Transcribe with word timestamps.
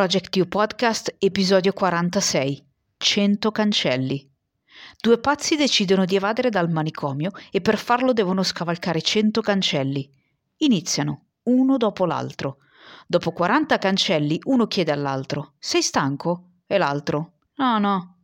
Project 0.00 0.30
Q 0.30 0.46
Podcast, 0.46 1.14
episodio 1.18 1.74
46. 1.74 2.66
100 2.96 3.52
cancelli. 3.52 4.32
Due 4.98 5.18
pazzi 5.18 5.56
decidono 5.56 6.06
di 6.06 6.16
evadere 6.16 6.48
dal 6.48 6.70
manicomio 6.70 7.32
e 7.50 7.60
per 7.60 7.76
farlo 7.76 8.14
devono 8.14 8.42
scavalcare 8.42 9.02
100 9.02 9.42
cancelli. 9.42 10.10
Iniziano, 10.60 11.26
uno 11.42 11.76
dopo 11.76 12.06
l'altro. 12.06 12.60
Dopo 13.06 13.32
40 13.32 13.76
cancelli, 13.76 14.40
uno 14.44 14.66
chiede 14.66 14.90
all'altro: 14.90 15.56
Sei 15.58 15.82
stanco? 15.82 16.52
E 16.66 16.78
l'altro: 16.78 17.34
No, 17.56 17.78
no. 17.78 18.20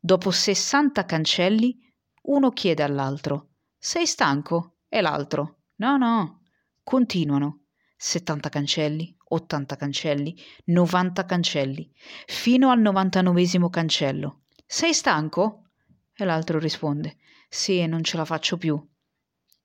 Dopo 0.00 0.30
60 0.30 1.04
cancelli, 1.04 1.78
uno 2.22 2.52
chiede 2.52 2.82
all'altro: 2.82 3.50
Sei 3.76 4.06
stanco? 4.06 4.78
E 4.88 5.02
l'altro: 5.02 5.58
No, 5.74 5.98
no. 5.98 6.40
Continuano. 6.82 7.64
70 7.98 8.48
cancelli, 8.48 9.14
80 9.28 9.76
cancelli, 9.76 10.36
90 10.64 11.24
cancelli, 11.24 11.92
fino 12.26 12.70
al 12.70 12.80
99 12.80 13.70
cancello. 13.70 14.42
Sei 14.66 14.94
stanco? 14.94 15.70
E 16.14 16.24
l'altro 16.24 16.58
risponde: 16.58 17.16
Sì, 17.48 17.84
non 17.86 18.02
ce 18.02 18.16
la 18.16 18.24
faccio 18.24 18.56
più. 18.56 18.82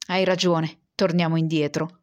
Hai 0.08 0.24
ragione, 0.24 0.88
torniamo 0.96 1.38
indietro. 1.38 2.02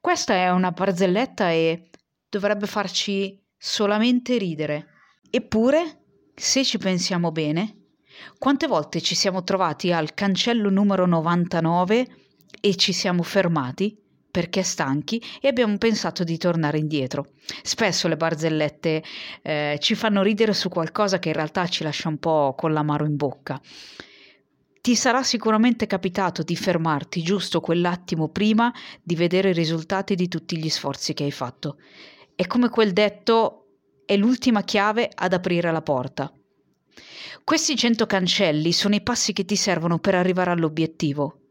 Questa 0.00 0.34
è 0.34 0.50
una 0.50 0.70
barzelletta 0.70 1.50
e 1.50 1.90
dovrebbe 2.28 2.66
farci 2.66 3.44
solamente 3.56 4.38
ridere. 4.38 4.86
Eppure, 5.30 6.04
se 6.34 6.64
ci 6.64 6.78
pensiamo 6.78 7.32
bene, 7.32 7.88
quante 8.38 8.66
volte 8.66 9.00
ci 9.00 9.14
siamo 9.14 9.42
trovati 9.42 9.92
al 9.92 10.14
cancello 10.14 10.70
numero 10.70 11.06
99 11.06 12.06
e 12.60 12.76
ci 12.76 12.92
siamo 12.92 13.22
fermati? 13.22 14.00
Perché 14.30 14.62
stanchi 14.62 15.22
e 15.40 15.48
abbiamo 15.48 15.76
pensato 15.78 16.24
di 16.24 16.36
tornare 16.38 16.78
indietro. 16.78 17.32
Spesso 17.62 18.08
le 18.08 18.16
barzellette 18.16 19.02
eh, 19.42 19.78
ci 19.80 19.94
fanno 19.94 20.22
ridere 20.22 20.52
su 20.52 20.68
qualcosa 20.68 21.18
che 21.18 21.28
in 21.28 21.34
realtà 21.34 21.66
ci 21.66 21.82
lascia 21.82 22.08
un 22.08 22.18
po' 22.18 22.54
con 22.56 22.72
l'amaro 22.72 23.04
in 23.04 23.16
bocca. 23.16 23.60
Ti 24.80 24.94
sarà 24.94 25.22
sicuramente 25.22 25.86
capitato 25.86 26.42
di 26.42 26.56
fermarti 26.56 27.22
giusto 27.22 27.60
quell'attimo 27.60 28.28
prima 28.28 28.72
di 29.02 29.16
vedere 29.16 29.50
i 29.50 29.54
risultati 29.54 30.14
di 30.14 30.28
tutti 30.28 30.56
gli 30.56 30.68
sforzi 30.68 31.14
che 31.14 31.24
hai 31.24 31.32
fatto. 31.32 31.78
È 32.34 32.46
come 32.46 32.68
quel 32.68 32.92
detto 32.92 33.66
è 34.06 34.16
l'ultima 34.16 34.62
chiave 34.62 35.10
ad 35.12 35.32
aprire 35.32 35.72
la 35.72 35.82
porta. 35.82 36.32
Questi 37.44 37.76
100 37.76 38.06
cancelli 38.06 38.72
sono 38.72 38.94
i 38.94 39.02
passi 39.02 39.32
che 39.32 39.44
ti 39.44 39.56
servono 39.56 39.98
per 39.98 40.14
arrivare 40.14 40.50
all'obiettivo, 40.50 41.47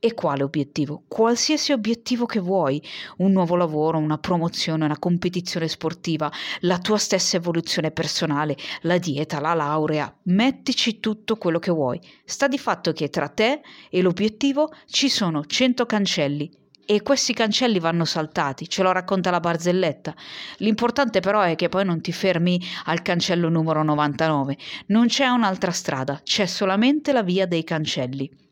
e 0.00 0.14
quale 0.14 0.42
obiettivo? 0.42 1.04
Qualsiasi 1.08 1.72
obiettivo 1.72 2.26
che 2.26 2.38
vuoi, 2.40 2.82
un 3.18 3.32
nuovo 3.32 3.56
lavoro, 3.56 3.98
una 3.98 4.18
promozione, 4.18 4.84
una 4.84 4.98
competizione 4.98 5.66
sportiva, 5.66 6.30
la 6.60 6.78
tua 6.78 6.98
stessa 6.98 7.36
evoluzione 7.36 7.90
personale, 7.90 8.56
la 8.82 8.98
dieta, 8.98 9.40
la 9.40 9.54
laurea, 9.54 10.14
mettici 10.24 11.00
tutto 11.00 11.36
quello 11.36 11.58
che 11.58 11.72
vuoi. 11.72 12.00
Sta 12.24 12.46
di 12.46 12.58
fatto 12.58 12.92
che 12.92 13.08
tra 13.08 13.28
te 13.28 13.60
e 13.90 14.02
l'obiettivo 14.02 14.70
ci 14.86 15.08
sono 15.08 15.44
100 15.44 15.86
cancelli 15.86 16.50
e 16.90 17.02
questi 17.02 17.34
cancelli 17.34 17.80
vanno 17.80 18.06
saltati, 18.06 18.66
ce 18.66 18.82
lo 18.82 18.92
racconta 18.92 19.30
la 19.30 19.40
barzelletta. 19.40 20.14
L'importante 20.58 21.20
però 21.20 21.42
è 21.42 21.54
che 21.54 21.68
poi 21.68 21.84
non 21.84 22.00
ti 22.00 22.12
fermi 22.12 22.58
al 22.84 23.02
cancello 23.02 23.50
numero 23.50 23.82
99, 23.82 24.56
non 24.86 25.06
c'è 25.06 25.26
un'altra 25.26 25.70
strada, 25.70 26.20
c'è 26.22 26.46
solamente 26.46 27.12
la 27.12 27.22
via 27.22 27.46
dei 27.46 27.62
cancelli. 27.62 28.47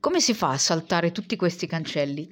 Come 0.00 0.20
si 0.20 0.32
fa 0.32 0.52
a 0.52 0.58
saltare 0.58 1.12
tutti 1.12 1.36
questi 1.36 1.66
cancelli? 1.66 2.26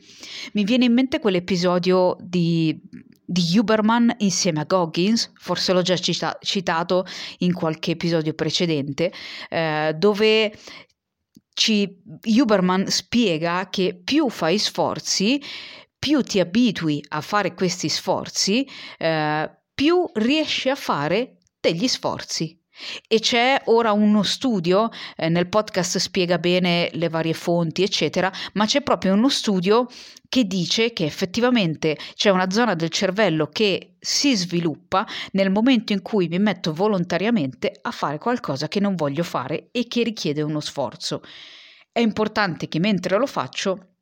Mi 0.54 0.64
viene 0.64 0.86
in 0.86 0.94
mente 0.94 1.20
quell'episodio 1.20 2.16
di, 2.18 2.80
di 3.22 3.58
Huberman 3.58 4.14
insieme 4.18 4.60
a 4.60 4.64
Goggins, 4.64 5.30
forse 5.34 5.74
l'ho 5.74 5.82
già 5.82 5.96
cita- 5.96 6.38
citato 6.40 7.04
in 7.38 7.52
qualche 7.52 7.90
episodio 7.90 8.32
precedente, 8.32 9.12
eh, 9.50 9.94
dove 9.98 10.58
ci, 11.52 11.94
Huberman 12.22 12.86
spiega 12.88 13.68
che 13.68 14.00
più 14.02 14.30
fai 14.30 14.56
sforzi, 14.56 15.38
più 15.98 16.22
ti 16.22 16.40
abitui 16.40 17.04
a 17.08 17.20
fare 17.20 17.52
questi 17.52 17.90
sforzi, 17.90 18.66
eh, 18.96 19.50
più 19.74 20.08
riesci 20.14 20.70
a 20.70 20.74
fare 20.74 21.36
degli 21.60 21.86
sforzi. 21.86 22.58
E 23.06 23.20
c'è 23.20 23.62
ora 23.66 23.92
uno 23.92 24.22
studio, 24.22 24.88
eh, 25.16 25.28
nel 25.28 25.48
podcast 25.48 25.98
spiega 25.98 26.38
bene 26.38 26.90
le 26.92 27.08
varie 27.08 27.34
fonti, 27.34 27.82
eccetera, 27.82 28.30
ma 28.54 28.66
c'è 28.66 28.82
proprio 28.82 29.14
uno 29.14 29.28
studio 29.28 29.86
che 30.28 30.44
dice 30.44 30.92
che 30.92 31.04
effettivamente 31.04 31.96
c'è 32.14 32.30
una 32.30 32.50
zona 32.50 32.74
del 32.74 32.90
cervello 32.90 33.46
che 33.46 33.96
si 33.98 34.36
sviluppa 34.36 35.06
nel 35.32 35.50
momento 35.50 35.92
in 35.92 36.02
cui 36.02 36.28
mi 36.28 36.38
metto 36.38 36.72
volontariamente 36.72 37.72
a 37.80 37.90
fare 37.90 38.18
qualcosa 38.18 38.68
che 38.68 38.80
non 38.80 38.94
voglio 38.94 39.22
fare 39.22 39.68
e 39.72 39.88
che 39.88 40.02
richiede 40.02 40.42
uno 40.42 40.60
sforzo. 40.60 41.22
È 41.90 42.00
importante 42.00 42.68
che 42.68 42.78
mentre 42.78 43.16
lo 43.18 43.26
faccio 43.26 43.94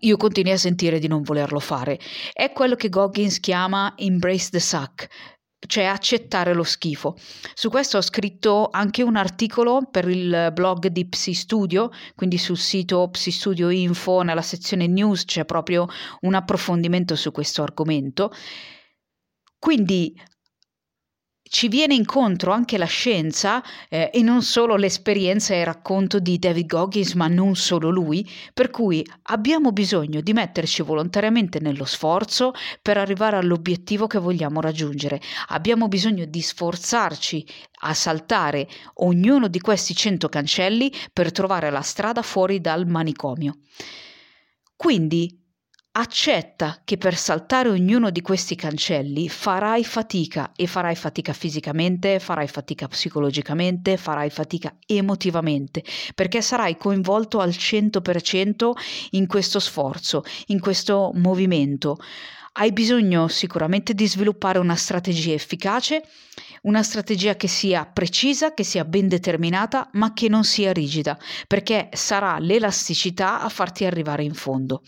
io 0.00 0.16
continui 0.18 0.52
a 0.52 0.58
sentire 0.58 0.98
di 0.98 1.08
non 1.08 1.22
volerlo 1.22 1.58
fare. 1.58 1.98
È 2.32 2.52
quello 2.52 2.74
che 2.74 2.90
Goggins 2.90 3.40
chiama 3.40 3.94
embrace 3.96 4.50
the 4.50 4.60
suck, 4.60 5.08
cioè 5.66 5.84
accettare 5.84 6.54
lo 6.54 6.62
schifo. 6.62 7.16
Su 7.54 7.70
questo 7.70 7.98
ho 7.98 8.02
scritto 8.02 8.68
anche 8.70 9.02
un 9.02 9.16
articolo 9.16 9.88
per 9.90 10.08
il 10.08 10.50
blog 10.52 10.88
di 10.88 11.08
Psi 11.08 11.34
Studio, 11.34 11.90
quindi 12.14 12.38
sul 12.38 12.58
sito 12.58 13.08
Psi 13.08 13.30
Studio 13.30 13.70
Info, 13.70 14.22
nella 14.22 14.42
sezione 14.42 14.86
news 14.86 15.24
c'è 15.24 15.44
proprio 15.44 15.86
un 16.20 16.34
approfondimento 16.34 17.16
su 17.16 17.32
questo 17.32 17.62
argomento. 17.62 18.30
Quindi 19.58 20.14
ci 21.48 21.68
viene 21.68 21.94
incontro 21.94 22.52
anche 22.52 22.76
la 22.78 22.86
scienza 22.86 23.62
eh, 23.88 24.10
e 24.12 24.22
non 24.22 24.42
solo 24.42 24.76
l'esperienza 24.76 25.54
e 25.54 25.60
il 25.60 25.66
racconto 25.66 26.18
di 26.18 26.38
David 26.38 26.66
Goggins, 26.66 27.14
ma 27.14 27.28
non 27.28 27.54
solo 27.54 27.90
lui, 27.90 28.28
per 28.52 28.70
cui 28.70 29.06
abbiamo 29.24 29.72
bisogno 29.72 30.20
di 30.20 30.32
metterci 30.32 30.82
volontariamente 30.82 31.60
nello 31.60 31.84
sforzo 31.84 32.52
per 32.82 32.98
arrivare 32.98 33.36
all'obiettivo 33.36 34.06
che 34.06 34.18
vogliamo 34.18 34.60
raggiungere. 34.60 35.20
Abbiamo 35.48 35.88
bisogno 35.88 36.24
di 36.24 36.40
sforzarci 36.40 37.46
a 37.80 37.94
saltare 37.94 38.68
ognuno 38.94 39.48
di 39.48 39.60
questi 39.60 39.94
100 39.94 40.28
cancelli 40.28 40.92
per 41.12 41.32
trovare 41.32 41.70
la 41.70 41.82
strada 41.82 42.22
fuori 42.22 42.60
dal 42.60 42.86
manicomio. 42.86 43.58
Quindi 44.74 45.45
accetta 45.98 46.80
che 46.84 46.98
per 46.98 47.16
saltare 47.16 47.70
ognuno 47.70 48.10
di 48.10 48.20
questi 48.20 48.54
cancelli 48.54 49.30
farai 49.30 49.82
fatica 49.82 50.52
e 50.54 50.66
farai 50.66 50.94
fatica 50.94 51.32
fisicamente, 51.32 52.18
farai 52.18 52.48
fatica 52.48 52.86
psicologicamente, 52.86 53.96
farai 53.96 54.28
fatica 54.28 54.74
emotivamente, 54.86 55.82
perché 56.14 56.42
sarai 56.42 56.76
coinvolto 56.76 57.40
al 57.40 57.50
100% 57.50 58.70
in 59.12 59.26
questo 59.26 59.58
sforzo, 59.58 60.22
in 60.48 60.60
questo 60.60 61.12
movimento. 61.14 61.96
Hai 62.58 62.72
bisogno 62.72 63.28
sicuramente 63.28 63.92
di 63.92 64.08
sviluppare 64.08 64.58
una 64.58 64.76
strategia 64.76 65.34
efficace, 65.34 66.02
una 66.62 66.82
strategia 66.82 67.36
che 67.36 67.48
sia 67.48 67.84
precisa, 67.84 68.54
che 68.54 68.64
sia 68.64 68.86
ben 68.86 69.08
determinata, 69.08 69.90
ma 69.92 70.14
che 70.14 70.30
non 70.30 70.42
sia 70.42 70.72
rigida, 70.72 71.18
perché 71.46 71.90
sarà 71.92 72.38
l'elasticità 72.38 73.42
a 73.42 73.50
farti 73.50 73.84
arrivare 73.84 74.24
in 74.24 74.32
fondo 74.32 74.80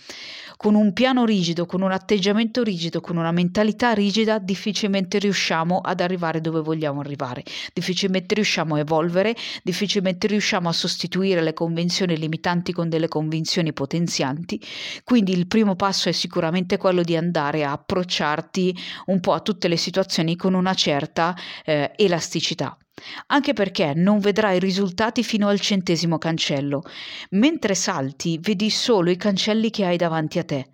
con 0.59 0.75
un 0.75 0.93
piano 0.93 1.25
rigido, 1.25 1.67
con 1.67 1.83
un 1.83 1.93
atteggiamento 1.93 2.65
rigido, 2.65 3.01
con 3.01 3.17
una 3.17 3.31
mentalità 3.31 3.93
rigida, 3.93 4.41
difficilmente 4.41 5.21
riusciamo 5.21 5.79
ad 5.79 6.01
arrivare 6.01 6.41
dove 6.41 6.61
vogliamo 6.61 6.99
arrivare, 6.99 7.45
difficilmente 7.73 8.35
riusciamo 8.35 8.75
a 8.75 8.81
evolvere, 8.81 9.37
difficilmente 9.63 10.27
riusciamo 10.27 10.69
a 10.69 10.73
sostituire 10.73 11.43
le 11.43 11.53
convenzioni 11.53 12.17
limitanti 12.19 12.73
con 12.73 12.89
delle 12.89 13.07
convinzioni 13.07 13.73
potenzianti. 13.73 14.61
Quindi 15.05 15.31
il 15.31 15.47
primo 15.47 15.77
passo 15.77 16.09
è 16.09 16.13
sicuramente 16.13 16.77
quello 16.77 17.03
di 17.03 17.15
andare 17.15 17.58
a 17.65 17.73
approcciarti 17.73 18.77
un 19.07 19.21
po' 19.21 19.33
a 19.33 19.41
tutte 19.41 19.69
le 19.69 19.77
situazioni 19.77 20.37
con 20.37 20.55
una 20.55 20.75
certa 20.75 21.37
eh, 21.65 21.93
elasticità 21.97 22.77
anche 23.27 23.53
perché 23.53 23.93
non 23.95 24.19
vedrai 24.19 24.59
risultati 24.59 25.23
fino 25.23 25.47
al 25.47 25.61
centesimo 25.61 26.19
cancello. 26.19 26.83
Mentre 27.31 27.77
salti, 27.77 28.39
vedi 28.41 28.71
solo 28.71 29.11
i 29.11 29.17
cancelli 29.17 29.71
che 29.71 29.85
hai 29.85 29.97
davanti 29.97 30.41
a 30.41 30.45
te. 30.45 30.71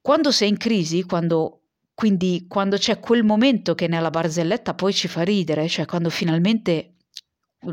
Quando 0.00 0.30
sei 0.30 0.50
in 0.50 0.56
crisi, 0.56 1.04
quando 1.04 1.62
quindi 1.94 2.44
quando 2.46 2.76
c'è 2.76 3.00
quel 3.00 3.24
momento 3.24 3.74
che 3.74 3.88
nella 3.88 4.10
barzelletta 4.10 4.74
poi 4.74 4.92
ci 4.92 5.08
fa 5.08 5.22
ridere, 5.22 5.66
cioè 5.66 5.86
quando 5.86 6.10
finalmente 6.10 6.96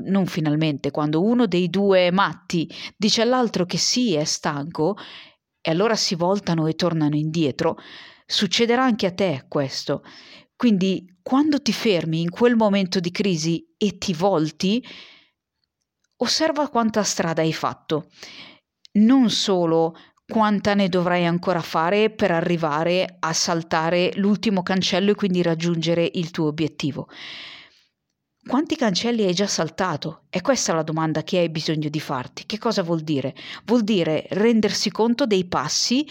non 0.05 0.25
finalmente, 0.25 0.91
quando 0.91 1.21
uno 1.21 1.45
dei 1.45 1.69
due 1.69 2.09
matti 2.09 2.67
dice 2.95 3.21
all'altro 3.21 3.65
che 3.65 3.77
sì, 3.77 4.13
è 4.13 4.23
stanco, 4.23 4.95
e 5.65 5.71
allora 5.71 5.95
si 5.95 6.13
voltano 6.15 6.67
e 6.67 6.75
tornano 6.75 7.15
indietro, 7.15 7.77
succederà 8.25 8.83
anche 8.83 9.05
a 9.05 9.13
te 9.13 9.45
questo. 9.47 10.03
Quindi 10.57 11.17
quando 11.21 11.61
ti 11.61 11.71
fermi 11.71 12.19
in 12.19 12.29
quel 12.29 12.55
momento 12.57 12.99
di 12.99 13.11
crisi 13.11 13.65
e 13.77 13.97
ti 13.97 14.13
volti, 14.13 14.85
osserva 16.17 16.67
quanta 16.67 17.01
strada 17.03 17.41
hai 17.41 17.53
fatto. 17.53 18.09
Non 18.99 19.29
solo 19.29 19.95
quanta 20.27 20.73
ne 20.73 20.89
dovrai 20.89 21.25
ancora 21.25 21.61
fare 21.61 22.09
per 22.09 22.31
arrivare 22.31 23.17
a 23.19 23.31
saltare 23.31 24.11
l'ultimo 24.15 24.63
cancello 24.63 25.11
e 25.11 25.15
quindi 25.15 25.41
raggiungere 25.41 26.09
il 26.13 26.29
tuo 26.31 26.47
obiettivo. 26.47 27.07
Quanti 28.45 28.75
cancelli 28.75 29.23
hai 29.23 29.33
già 29.33 29.47
saltato? 29.47 30.23
È 30.29 30.41
questa 30.41 30.73
la 30.73 30.83
domanda 30.83 31.23
che 31.23 31.37
hai 31.37 31.47
bisogno 31.47 31.87
di 31.87 32.01
farti. 32.01 32.43
Che 32.45 32.57
cosa 32.57 32.83
vuol 32.83 32.99
dire? 32.99 33.33
Vuol 33.63 33.85
dire 33.85 34.25
rendersi 34.31 34.91
conto 34.91 35.25
dei 35.25 35.45
passi 35.45 36.05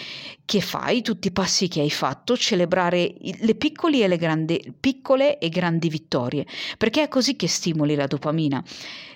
che 0.47 0.63
fai, 0.63 1.03
tutti 1.03 1.29
i 1.29 1.31
passi 1.31 1.69
che 1.69 1.83
hai 1.83 1.91
fatto, 1.91 2.35
celebrare 2.35 3.15
le 3.21 3.55
e, 3.55 4.09
le 4.09 4.17
grandi, 4.17 4.75
piccole 4.81 5.39
e 5.39 5.51
grandi 5.51 5.91
vittorie, 5.91 6.47
perché 6.79 7.03
è 7.03 7.09
così 7.09 7.37
che 7.37 7.49
stimoli 7.49 7.95
la 7.95 8.07
dopamina. 8.07 8.65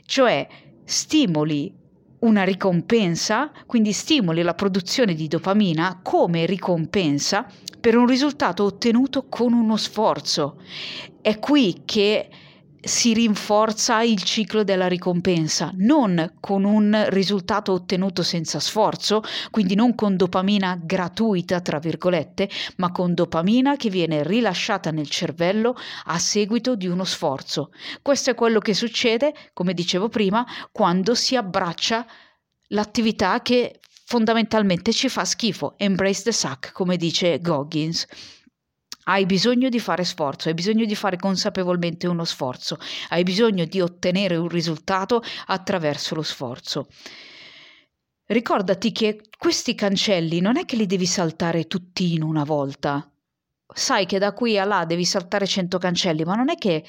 Cioè 0.04 0.46
stimoli 0.84 1.72
una 2.18 2.44
ricompensa, 2.44 3.50
quindi 3.64 3.92
stimoli 3.92 4.42
la 4.42 4.54
produzione 4.54 5.14
di 5.14 5.26
dopamina 5.26 6.00
come 6.02 6.44
ricompensa 6.44 7.50
per 7.80 7.96
un 7.96 8.06
risultato 8.06 8.64
ottenuto 8.64 9.26
con 9.26 9.54
uno 9.54 9.78
sforzo. 9.78 10.60
È 11.22 11.38
qui 11.38 11.82
che 11.86 12.28
si 12.80 13.12
rinforza 13.14 14.02
il 14.02 14.22
ciclo 14.22 14.64
della 14.64 14.86
ricompensa, 14.86 15.72
non 15.76 16.34
con 16.40 16.64
un 16.64 17.06
risultato 17.08 17.72
ottenuto 17.72 18.22
senza 18.22 18.60
sforzo, 18.60 19.22
quindi 19.50 19.74
non 19.74 19.94
con 19.94 20.16
dopamina 20.16 20.78
gratuita, 20.82 21.60
tra 21.60 21.78
virgolette, 21.78 22.48
ma 22.76 22.92
con 22.92 23.14
dopamina 23.14 23.76
che 23.76 23.90
viene 23.90 24.22
rilasciata 24.22 24.90
nel 24.90 25.08
cervello 25.08 25.76
a 26.04 26.18
seguito 26.18 26.76
di 26.76 26.86
uno 26.86 27.04
sforzo. 27.04 27.70
Questo 28.02 28.30
è 28.30 28.34
quello 28.34 28.60
che 28.60 28.74
succede, 28.74 29.34
come 29.52 29.74
dicevo 29.74 30.08
prima, 30.08 30.46
quando 30.72 31.14
si 31.14 31.36
abbraccia 31.36 32.06
l'attività 32.68 33.42
che 33.42 33.80
fondamentalmente 34.04 34.92
ci 34.92 35.08
fa 35.08 35.24
schifo. 35.24 35.74
Embrace 35.76 36.22
the 36.22 36.32
suck, 36.32 36.72
come 36.72 36.96
dice 36.96 37.40
Goggins. 37.40 38.06
Hai 39.08 39.24
bisogno 39.24 39.68
di 39.68 39.78
fare 39.78 40.02
sforzo, 40.02 40.48
hai 40.48 40.54
bisogno 40.54 40.84
di 40.84 40.96
fare 40.96 41.16
consapevolmente 41.16 42.08
uno 42.08 42.24
sforzo, 42.24 42.76
hai 43.10 43.22
bisogno 43.22 43.64
di 43.64 43.80
ottenere 43.80 44.34
un 44.34 44.48
risultato 44.48 45.22
attraverso 45.46 46.16
lo 46.16 46.22
sforzo. 46.22 46.88
Ricordati 48.24 48.90
che 48.90 49.20
questi 49.38 49.76
cancelli 49.76 50.40
non 50.40 50.56
è 50.56 50.64
che 50.64 50.74
li 50.74 50.86
devi 50.86 51.06
saltare 51.06 51.68
tutti 51.68 52.14
in 52.14 52.22
una 52.24 52.42
volta. 52.42 53.08
Sai 53.72 54.06
che 54.06 54.18
da 54.18 54.32
qui 54.32 54.58
a 54.58 54.64
là 54.64 54.84
devi 54.84 55.04
saltare 55.04 55.46
100 55.46 55.78
cancelli, 55.78 56.24
ma 56.24 56.34
non 56.34 56.50
è 56.50 56.56
che 56.56 56.84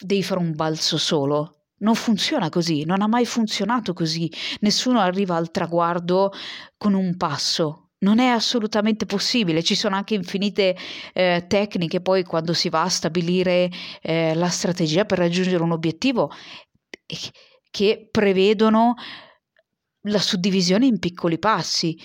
devi 0.00 0.22
fare 0.22 0.38
un 0.38 0.54
balzo 0.54 0.98
solo. 0.98 1.64
Non 1.78 1.96
funziona 1.96 2.48
così, 2.48 2.84
non 2.84 3.02
ha 3.02 3.08
mai 3.08 3.26
funzionato 3.26 3.92
così. 3.92 4.30
Nessuno 4.60 5.00
arriva 5.00 5.34
al 5.34 5.50
traguardo 5.50 6.32
con 6.76 6.94
un 6.94 7.16
passo, 7.16 7.85
non 8.06 8.20
è 8.20 8.28
assolutamente 8.28 9.04
possibile, 9.04 9.64
ci 9.64 9.74
sono 9.74 9.96
anche 9.96 10.14
infinite 10.14 10.76
eh, 11.12 11.44
tecniche 11.48 12.00
poi 12.00 12.22
quando 12.22 12.52
si 12.52 12.68
va 12.68 12.82
a 12.82 12.88
stabilire 12.88 13.68
eh, 14.00 14.32
la 14.34 14.48
strategia 14.48 15.04
per 15.04 15.18
raggiungere 15.18 15.60
un 15.60 15.72
obiettivo 15.72 16.30
che 17.68 18.08
prevedono 18.08 18.94
la 20.02 20.20
suddivisione 20.20 20.86
in 20.86 21.00
piccoli 21.00 21.38
passi, 21.40 21.98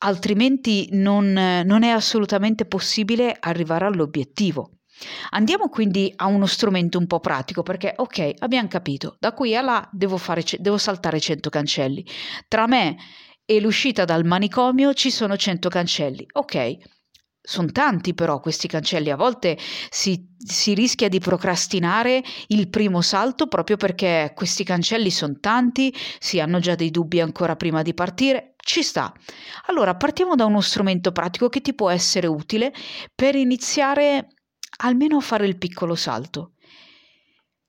altrimenti 0.00 0.88
non, 0.92 1.32
non 1.32 1.82
è 1.82 1.88
assolutamente 1.88 2.66
possibile 2.66 3.34
arrivare 3.40 3.86
all'obiettivo. 3.86 4.72
Andiamo 5.30 5.68
quindi 5.68 6.12
a 6.16 6.26
uno 6.26 6.44
strumento 6.44 6.98
un 6.98 7.06
po' 7.06 7.20
pratico 7.20 7.62
perché, 7.62 7.94
ok, 7.96 8.34
abbiamo 8.40 8.68
capito, 8.68 9.16
da 9.18 9.32
qui 9.32 9.56
a 9.56 9.62
là 9.62 9.88
devo, 9.92 10.18
fare, 10.18 10.42
devo 10.58 10.76
saltare 10.76 11.20
100 11.20 11.48
cancelli. 11.48 12.04
Tra 12.48 12.66
me 12.66 12.96
e 13.50 13.60
l'uscita 13.60 14.04
dal 14.04 14.26
manicomio 14.26 14.92
ci 14.92 15.10
sono 15.10 15.34
100 15.34 15.70
cancelli. 15.70 16.26
Ok, 16.32 16.76
sono 17.40 17.72
tanti 17.72 18.12
però 18.12 18.40
questi 18.40 18.68
cancelli, 18.68 19.08
a 19.08 19.16
volte 19.16 19.56
si, 19.88 20.34
si, 20.36 20.74
rischia 20.74 21.08
di 21.08 21.18
procrastinare 21.18 22.22
il 22.48 22.68
primo 22.68 23.00
salto 23.00 23.46
proprio 23.46 23.78
perché 23.78 24.32
questi 24.34 24.64
cancelli 24.64 25.10
sono 25.10 25.38
tanti, 25.40 25.94
si 26.18 26.40
hanno 26.40 26.58
già 26.58 26.74
dei 26.74 26.90
dubbi 26.90 27.22
ancora 27.22 27.56
prima 27.56 27.80
di 27.80 27.94
partire, 27.94 28.52
ci 28.58 28.82
sta. 28.82 29.14
Allora 29.68 29.96
partiamo 29.96 30.34
da 30.34 30.44
uno 30.44 30.60
strumento 30.60 31.10
pratico 31.10 31.48
che 31.48 31.62
ti 31.62 31.72
può 31.72 31.88
essere 31.88 32.26
utile 32.26 32.70
per 33.14 33.34
iniziare 33.34 34.28
almeno 34.80 35.16
a 35.16 35.22
fare 35.22 35.46
il 35.46 35.56
piccolo 35.56 35.94
salto. 35.94 36.52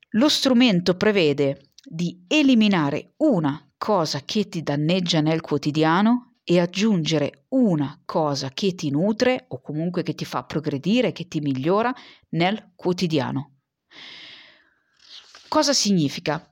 Lo 0.09 0.27
strumento 0.27 0.97
prevede 0.97 1.71
di 1.81 2.25
eliminare 2.27 3.13
una 3.19 3.63
cosa 3.79 4.19
che 4.25 4.49
ti 4.49 4.61
danneggia 4.61 5.21
nel 5.21 5.39
quotidiano 5.41 6.33
e 6.43 6.59
aggiungere 6.59 7.45
una 7.49 8.01
cosa 8.05 8.49
che 8.49 8.75
ti 8.75 8.91
nutre 8.91 9.45
o 9.47 9.61
comunque 9.61 10.03
che 10.03 10.13
ti 10.13 10.25
fa 10.25 10.43
progredire, 10.43 11.13
che 11.13 11.27
ti 11.27 11.39
migliora 11.39 11.93
nel 12.31 12.73
quotidiano. 12.75 13.53
Cosa 15.47 15.73
significa? 15.73 16.45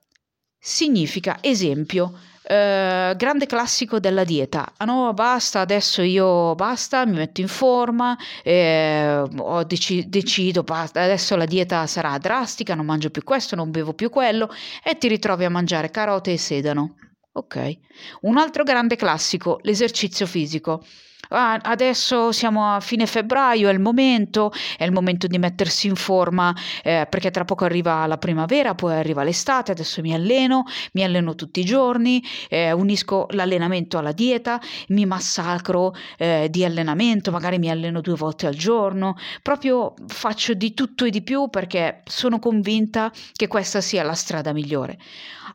Significa, 0.57 1.37
esempio, 1.41 2.17
eh, 2.43 3.13
grande 3.17 3.45
classico 3.45 3.99
della 3.99 4.23
dieta. 4.23 4.73
Ah 4.77 4.85
no, 4.85 5.13
basta, 5.13 5.59
adesso 5.59 6.01
io 6.01 6.55
basta, 6.55 7.05
mi 7.05 7.17
metto 7.17 7.41
in 7.41 7.49
forma, 7.49 8.17
eh, 8.41 9.23
dec- 9.67 10.05
decido, 10.05 10.63
basta, 10.63 11.01
adesso 11.01 11.35
la 11.35 11.45
dieta 11.45 11.85
sarà 11.87 12.17
drastica, 12.17 12.73
non 12.73 12.85
mangio 12.85 13.09
più 13.09 13.23
questo, 13.23 13.55
non 13.55 13.69
bevo 13.69 13.93
più 13.93 14.09
quello 14.09 14.49
e 14.81 14.97
ti 14.97 15.09
ritrovi 15.09 15.43
a 15.43 15.49
mangiare 15.49 15.91
carote 15.91 16.31
e 16.31 16.37
sedano. 16.37 16.95
Ok. 17.37 17.77
Un 18.21 18.37
altro 18.37 18.63
grande 18.63 18.95
classico, 18.95 19.59
l'esercizio 19.61 20.25
fisico. 20.25 20.83
Adesso 21.29 22.31
siamo 22.31 22.73
a 22.73 22.79
fine 22.79 23.05
febbraio, 23.05 23.67
è 23.69 23.73
il 23.73 23.79
momento, 23.81 24.51
è 24.77 24.85
il 24.85 24.93
momento 24.93 25.27
di 25.27 25.37
mettersi 25.37 25.87
in 25.87 25.95
forma 25.95 26.55
eh, 26.81 27.05
perché 27.09 27.31
tra 27.31 27.43
poco 27.43 27.65
arriva 27.65 28.07
la 28.07 28.17
primavera, 28.17 28.75
poi 28.75 28.93
arriva 28.93 29.23
l'estate, 29.23 29.73
adesso 29.73 30.01
mi 30.01 30.13
alleno, 30.13 30.63
mi 30.93 31.03
alleno 31.03 31.35
tutti 31.35 31.59
i 31.59 31.65
giorni, 31.65 32.23
eh, 32.47 32.71
unisco 32.71 33.27
l'allenamento 33.31 33.97
alla 33.97 34.13
dieta, 34.13 34.59
mi 34.87 35.05
massacro 35.05 35.93
eh, 36.17 36.47
di 36.49 36.63
allenamento, 36.63 37.29
magari 37.29 37.59
mi 37.59 37.69
alleno 37.69 37.99
due 37.99 38.15
volte 38.15 38.47
al 38.47 38.55
giorno, 38.55 39.15
proprio 39.41 39.95
faccio 40.07 40.53
di 40.53 40.73
tutto 40.73 41.03
e 41.03 41.09
di 41.09 41.21
più 41.21 41.49
perché 41.49 42.03
sono 42.05 42.39
convinta 42.39 43.11
che 43.33 43.47
questa 43.47 43.81
sia 43.81 44.01
la 44.01 44.15
strada 44.15 44.53
migliore 44.53 44.97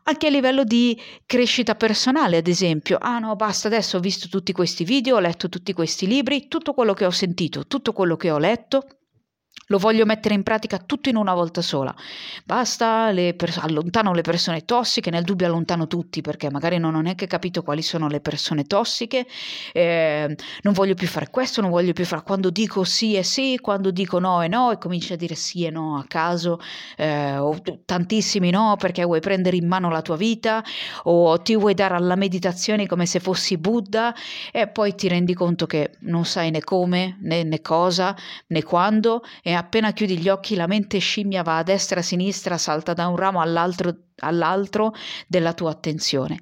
anche 0.03 0.27
a 0.27 0.29
livello 0.29 0.63
di 0.63 0.99
crescita 1.25 1.75
personale, 1.75 2.37
ad 2.37 2.47
esempio. 2.47 2.97
Ah 2.99 3.19
no, 3.19 3.35
basta, 3.35 3.67
adesso 3.67 3.97
ho 3.97 3.99
visto 3.99 4.27
tutti 4.27 4.51
questi 4.51 4.83
video, 4.83 5.17
ho 5.17 5.19
letto 5.19 5.49
tutti 5.49 5.73
questi 5.73 6.07
libri, 6.07 6.47
tutto 6.47 6.73
quello 6.73 6.93
che 6.93 7.05
ho 7.05 7.11
sentito, 7.11 7.67
tutto 7.67 7.93
quello 7.93 8.15
che 8.15 8.31
ho 8.31 8.37
letto, 8.37 8.85
lo 9.73 9.79
voglio 9.79 10.05
mettere 10.05 10.35
in 10.35 10.43
pratica 10.43 10.77
tutto 10.77 11.09
in 11.09 11.15
una 11.15 11.33
volta 11.33 11.63
sola. 11.63 11.93
Basta, 12.45 13.09
le 13.09 13.33
pers- 13.33 13.57
allontano 13.57 14.13
le 14.13 14.21
persone 14.21 14.65
tossiche, 14.65 15.09
nel 15.09 15.23
dubbio 15.23 15.47
allontano 15.47 15.87
tutti 15.87 16.21
perché 16.21 16.51
magari 16.51 16.77
non 16.77 16.93
ho 16.93 17.01
neanche 17.01 17.25
capito 17.25 17.63
quali 17.63 17.81
sono 17.81 18.07
le 18.07 18.19
persone 18.19 18.65
tossiche. 18.65 19.25
Eh, 19.71 20.35
non 20.61 20.73
voglio 20.73 20.93
più 20.93 21.07
fare 21.07 21.31
questo, 21.31 21.61
non 21.61 21.71
voglio 21.71 21.91
più 21.93 22.05
fare 22.05 22.21
quando 22.21 22.51
dico 22.51 22.83
sì 22.83 23.15
e 23.15 23.23
sì, 23.23 23.57
quando 23.59 23.89
dico 23.89 24.19
no 24.19 24.43
e 24.43 24.47
no 24.47 24.69
e 24.69 24.77
cominci 24.77 25.13
a 25.13 25.15
dire 25.15 25.33
sì 25.33 25.65
e 25.65 25.71
no 25.71 25.97
a 25.97 26.05
caso, 26.07 26.59
eh, 26.95 27.37
o 27.37 27.59
tantissimi 27.83 28.51
no 28.51 28.75
perché 28.77 29.03
vuoi 29.03 29.21
prendere 29.21 29.55
in 29.55 29.67
mano 29.67 29.89
la 29.89 30.03
tua 30.03 30.17
vita 30.17 30.63
o 31.05 31.41
ti 31.41 31.55
vuoi 31.55 31.73
dare 31.73 31.95
alla 31.95 32.15
meditazione 32.15 32.85
come 32.85 33.07
se 33.07 33.19
fossi 33.19 33.57
Buddha 33.57 34.13
e 34.51 34.67
poi 34.67 34.93
ti 34.93 35.07
rendi 35.07 35.33
conto 35.33 35.65
che 35.65 35.93
non 36.01 36.25
sai 36.25 36.51
né 36.51 36.61
come 36.61 37.17
né, 37.21 37.43
né 37.43 37.61
cosa 37.61 38.15
né 38.47 38.61
quando 38.61 39.23
e 39.41 39.53
appena 39.63 39.91
chiudi 39.93 40.17
gli 40.17 40.29
occhi 40.29 40.55
la 40.55 40.67
mente 40.67 40.99
scimmia 40.99 41.41
va 41.41 41.57
a 41.57 41.63
destra 41.63 41.99
a 41.99 42.03
sinistra, 42.03 42.57
salta 42.57 42.93
da 42.93 43.07
un 43.07 43.15
ramo 43.15 43.41
all'altro, 43.41 43.95
all'altro 44.19 44.93
della 45.27 45.53
tua 45.53 45.71
attenzione. 45.71 46.39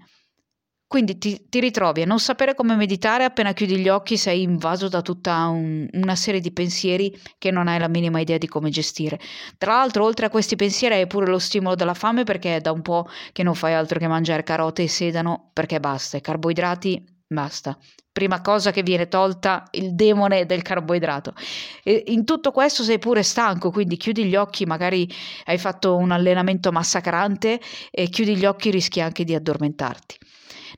Quindi 0.91 1.17
ti, 1.17 1.47
ti, 1.47 1.61
ritrovi 1.61 2.01
a 2.01 2.05
non 2.05 2.19
sapere 2.19 2.53
come 2.53 2.75
meditare, 2.75 3.23
appena 3.23 3.53
chiudi 3.53 3.77
gli 3.77 3.87
occhi 3.87 4.17
sei 4.17 4.41
invaso 4.41 4.89
da 4.89 5.01
tutta 5.01 5.47
un, 5.47 5.87
una 5.89 6.15
serie 6.17 6.41
di 6.41 6.51
pensieri 6.51 7.17
che 7.37 7.49
non 7.49 7.69
hai 7.69 7.79
la 7.79 7.87
minima 7.87 8.19
idea 8.19 8.37
di 8.37 8.47
come 8.47 8.69
gestire. 8.69 9.17
Tra 9.57 9.75
l'altro, 9.75 10.03
oltre 10.03 10.25
a 10.25 10.29
questi 10.29 10.57
pensieri 10.57 10.95
hai 10.95 11.07
pure 11.07 11.27
lo 11.27 11.39
stimolo 11.39 11.75
della 11.75 11.93
fame 11.93 12.25
perché 12.25 12.57
è 12.57 12.59
da 12.59 12.73
un 12.73 12.81
po' 12.81 13.07
che 13.31 13.41
non 13.41 13.55
fai 13.55 13.73
altro 13.73 13.99
che 13.99 14.07
mangiare 14.09 14.43
carote 14.43 14.83
e 14.83 14.89
sedano 14.89 15.51
perché 15.53 15.79
basta, 15.79 16.17
i 16.17 16.21
carboidrati 16.21 17.10
basta. 17.31 17.77
Prima 18.11 18.41
cosa 18.41 18.71
che 18.71 18.83
viene 18.83 19.07
tolta 19.07 19.67
il 19.71 19.95
demone 19.95 20.45
del 20.45 20.61
carboidrato. 20.61 21.33
E 21.83 22.03
in 22.07 22.25
tutto 22.25 22.51
questo 22.51 22.83
sei 22.83 22.99
pure 22.99 23.23
stanco, 23.23 23.71
quindi 23.71 23.95
chiudi 23.95 24.25
gli 24.25 24.35
occhi, 24.35 24.65
magari 24.65 25.09
hai 25.45 25.57
fatto 25.57 25.95
un 25.95 26.11
allenamento 26.11 26.71
massacrante 26.71 27.59
e 27.89 28.09
chiudi 28.09 28.35
gli 28.35 28.45
occhi 28.45 28.69
rischi 28.69 28.99
anche 28.99 29.23
di 29.23 29.33
addormentarti. 29.33 30.17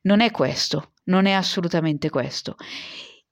Non 0.03 0.21
è 0.21 0.29
questo, 0.31 0.91
non 1.05 1.25
è 1.25 1.31
assolutamente 1.31 2.09
questo. 2.09 2.55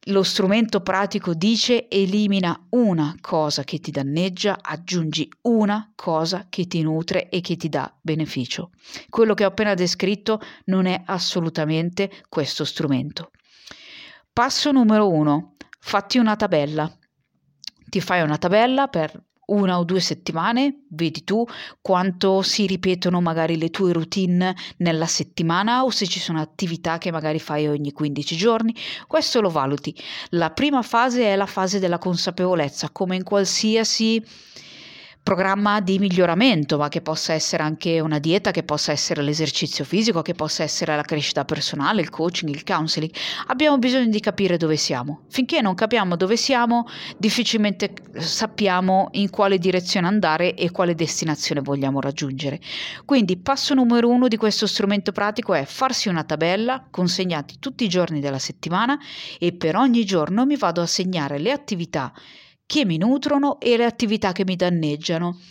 Lo 0.05 0.23
strumento 0.23 0.81
pratico 0.81 1.35
dice 1.35 1.87
elimina 1.87 2.65
una 2.69 3.15
cosa 3.21 3.63
che 3.63 3.79
ti 3.79 3.91
danneggia, 3.91 4.57
aggiungi 4.59 5.29
una 5.43 5.91
cosa 5.93 6.47
che 6.49 6.65
ti 6.65 6.81
nutre 6.81 7.29
e 7.29 7.39
che 7.41 7.55
ti 7.55 7.69
dà 7.69 7.95
beneficio. 8.01 8.71
Quello 9.09 9.35
che 9.35 9.45
ho 9.45 9.49
appena 9.49 9.75
descritto 9.75 10.41
non 10.65 10.87
è 10.87 11.03
assolutamente 11.05 12.09
questo 12.29 12.65
strumento. 12.65 13.29
Passo 14.33 14.71
numero 14.71 15.07
uno, 15.07 15.55
fatti 15.79 16.17
una 16.17 16.35
tabella. 16.35 16.91
Ti 17.87 18.01
fai 18.01 18.23
una 18.23 18.39
tabella 18.39 18.87
per 18.87 19.23
una 19.51 19.77
o 19.77 19.83
due 19.83 19.99
settimane, 19.99 20.83
vedi 20.89 21.23
tu 21.23 21.45
quanto 21.81 22.41
si 22.41 22.65
ripetono 22.65 23.21
magari 23.21 23.57
le 23.57 23.69
tue 23.69 23.93
routine 23.93 24.55
nella 24.77 25.05
settimana 25.05 25.83
o 25.83 25.89
se 25.89 26.07
ci 26.07 26.19
sono 26.19 26.39
attività 26.39 26.97
che 26.97 27.11
magari 27.11 27.39
fai 27.39 27.67
ogni 27.67 27.91
15 27.91 28.35
giorni, 28.35 28.75
questo 29.07 29.41
lo 29.41 29.49
valuti. 29.49 29.95
La 30.29 30.51
prima 30.51 30.81
fase 30.81 31.25
è 31.25 31.35
la 31.35 31.45
fase 31.45 31.79
della 31.79 31.97
consapevolezza, 31.97 32.89
come 32.91 33.15
in 33.15 33.23
qualsiasi 33.23 34.23
programma 35.23 35.81
di 35.81 35.99
miglioramento, 35.99 36.77
ma 36.77 36.89
che 36.89 37.01
possa 37.01 37.33
essere 37.33 37.61
anche 37.61 37.99
una 37.99 38.17
dieta, 38.17 38.51
che 38.51 38.63
possa 38.63 38.91
essere 38.91 39.21
l'esercizio 39.21 39.85
fisico, 39.85 40.21
che 40.21 40.33
possa 40.33 40.63
essere 40.63 40.95
la 40.95 41.03
crescita 41.03 41.45
personale, 41.45 42.01
il 42.01 42.09
coaching, 42.09 42.53
il 42.53 42.63
counseling. 42.63 43.11
Abbiamo 43.47 43.77
bisogno 43.77 44.09
di 44.09 44.19
capire 44.19 44.57
dove 44.57 44.77
siamo. 44.77 45.21
Finché 45.29 45.61
non 45.61 45.75
capiamo 45.75 46.15
dove 46.15 46.37
siamo, 46.37 46.87
difficilmente 47.17 47.93
sappiamo 48.17 49.09
in 49.11 49.29
quale 49.29 49.59
direzione 49.59 50.07
andare 50.07 50.55
e 50.55 50.71
quale 50.71 50.95
destinazione 50.95 51.61
vogliamo 51.61 52.01
raggiungere. 52.01 52.59
Quindi 53.05 53.37
passo 53.37 53.73
numero 53.75 54.09
uno 54.09 54.27
di 54.27 54.37
questo 54.37 54.65
strumento 54.65 55.11
pratico 55.11 55.53
è 55.53 55.65
farsi 55.65 56.09
una 56.09 56.23
tabella 56.23 56.87
consegnati 56.89 57.59
tutti 57.59 57.83
i 57.83 57.89
giorni 57.89 58.19
della 58.19 58.39
settimana 58.39 58.97
e 59.37 59.53
per 59.53 59.75
ogni 59.75 60.03
giorno 60.03 60.45
mi 60.45 60.57
vado 60.57 60.81
a 60.81 60.87
segnare 60.87 61.37
le 61.37 61.51
attività 61.51 62.11
che 62.71 62.85
mi 62.85 62.95
nutrono 62.95 63.59
e 63.59 63.75
le 63.75 63.83
attività 63.83 64.31
che 64.31 64.45
mi 64.45 64.55
danneggiano. 64.55 65.41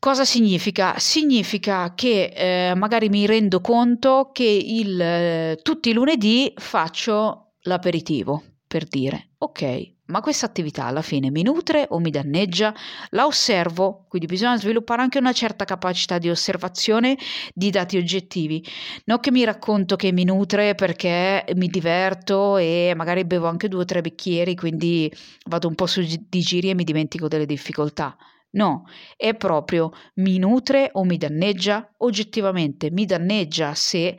Cosa 0.00 0.24
significa? 0.24 0.98
Significa 0.98 1.92
che 1.94 2.32
eh, 2.34 2.74
magari 2.74 3.08
mi 3.08 3.26
rendo 3.26 3.60
conto 3.60 4.30
che 4.32 4.42
il, 4.42 5.00
eh, 5.00 5.60
tutti 5.62 5.90
i 5.90 5.92
lunedì 5.92 6.52
faccio 6.56 7.52
l'aperitivo, 7.60 8.42
per 8.66 8.86
dire, 8.86 9.34
ok, 9.38 9.92
ma 10.10 10.20
questa 10.20 10.46
attività 10.46 10.84
alla 10.84 11.02
fine 11.02 11.30
mi 11.30 11.42
nutre 11.42 11.86
o 11.88 11.98
mi 11.98 12.10
danneggia? 12.10 12.74
La 13.10 13.26
osservo, 13.26 14.04
quindi 14.08 14.26
bisogna 14.26 14.58
sviluppare 14.58 15.02
anche 15.02 15.18
una 15.18 15.32
certa 15.32 15.64
capacità 15.64 16.18
di 16.18 16.28
osservazione 16.28 17.16
di 17.54 17.70
dati 17.70 17.96
oggettivi. 17.96 18.64
Non 19.04 19.20
che 19.20 19.30
mi 19.30 19.44
racconto 19.44 19.96
che 19.96 20.12
mi 20.12 20.24
nutre 20.24 20.74
perché 20.74 21.44
mi 21.54 21.68
diverto 21.68 22.56
e 22.56 22.92
magari 22.96 23.24
bevo 23.24 23.46
anche 23.46 23.68
due 23.68 23.82
o 23.82 23.84
tre 23.84 24.00
bicchieri, 24.00 24.54
quindi 24.54 25.10
vado 25.46 25.68
un 25.68 25.74
po' 25.74 25.86
su 25.86 26.02
di 26.02 26.40
giri 26.40 26.70
e 26.70 26.74
mi 26.74 26.84
dimentico 26.84 27.28
delle 27.28 27.46
difficoltà. 27.46 28.16
No, 28.52 28.84
è 29.16 29.34
proprio 29.34 29.92
mi 30.14 30.38
nutre 30.38 30.90
o 30.94 31.04
mi 31.04 31.16
danneggia? 31.16 31.88
Oggettivamente 31.98 32.90
mi 32.90 33.04
danneggia 33.06 33.74
se 33.74 34.16